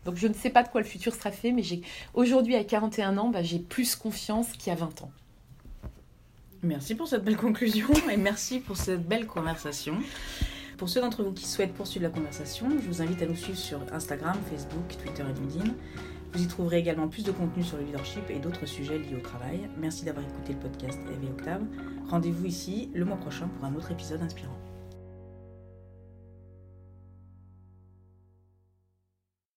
Donc 0.05 0.15
je 0.15 0.27
ne 0.27 0.33
sais 0.33 0.49
pas 0.49 0.63
de 0.63 0.69
quoi 0.69 0.81
le 0.81 0.87
futur 0.87 1.13
sera 1.13 1.31
fait, 1.31 1.51
mais 1.51 1.63
aujourd'hui 2.13 2.55
à 2.55 2.63
41 2.63 3.17
ans, 3.17 3.29
bah, 3.29 3.41
j'ai 3.41 3.59
plus 3.59 3.95
confiance 3.95 4.51
qu'il 4.51 4.71
y 4.71 4.75
a 4.75 4.75
20 4.75 5.01
ans. 5.01 5.11
Merci 6.65 6.95
pour 6.95 7.07
cette 7.07 7.23
belle 7.23 7.37
conclusion 7.37 7.87
et 8.11 8.17
merci 8.17 8.59
pour 8.59 8.75
cette 8.75 9.07
belle 9.07 9.27
conversation. 9.27 9.97
Pour 10.77 10.89
ceux 10.89 10.99
d'entre 10.99 11.23
vous 11.23 11.31
qui 11.31 11.45
souhaitent 11.45 11.75
poursuivre 11.75 12.03
la 12.03 12.09
conversation, 12.09 12.67
je 12.81 12.87
vous 12.87 13.03
invite 13.03 13.21
à 13.21 13.27
nous 13.27 13.35
suivre 13.35 13.57
sur 13.57 13.79
Instagram, 13.93 14.35
Facebook, 14.49 14.97
Twitter 15.01 15.23
et 15.23 15.39
LinkedIn. 15.39 15.73
Vous 16.33 16.43
y 16.43 16.47
trouverez 16.47 16.79
également 16.79 17.07
plus 17.07 17.23
de 17.23 17.31
contenu 17.31 17.63
sur 17.63 17.77
le 17.77 17.83
leadership 17.83 18.23
et 18.29 18.39
d'autres 18.39 18.65
sujets 18.65 18.97
liés 18.97 19.15
au 19.15 19.21
travail. 19.21 19.69
Merci 19.77 20.05
d'avoir 20.05 20.25
écouté 20.25 20.53
le 20.53 20.59
podcast 20.59 20.99
Eve 21.07 21.23
et 21.23 21.31
Octave. 21.31 21.61
Rendez-vous 22.09 22.45
ici 22.45 22.89
le 22.95 23.05
mois 23.05 23.17
prochain 23.17 23.47
pour 23.47 23.65
un 23.65 23.75
autre 23.75 23.91
épisode 23.91 24.21
inspirant. 24.23 24.64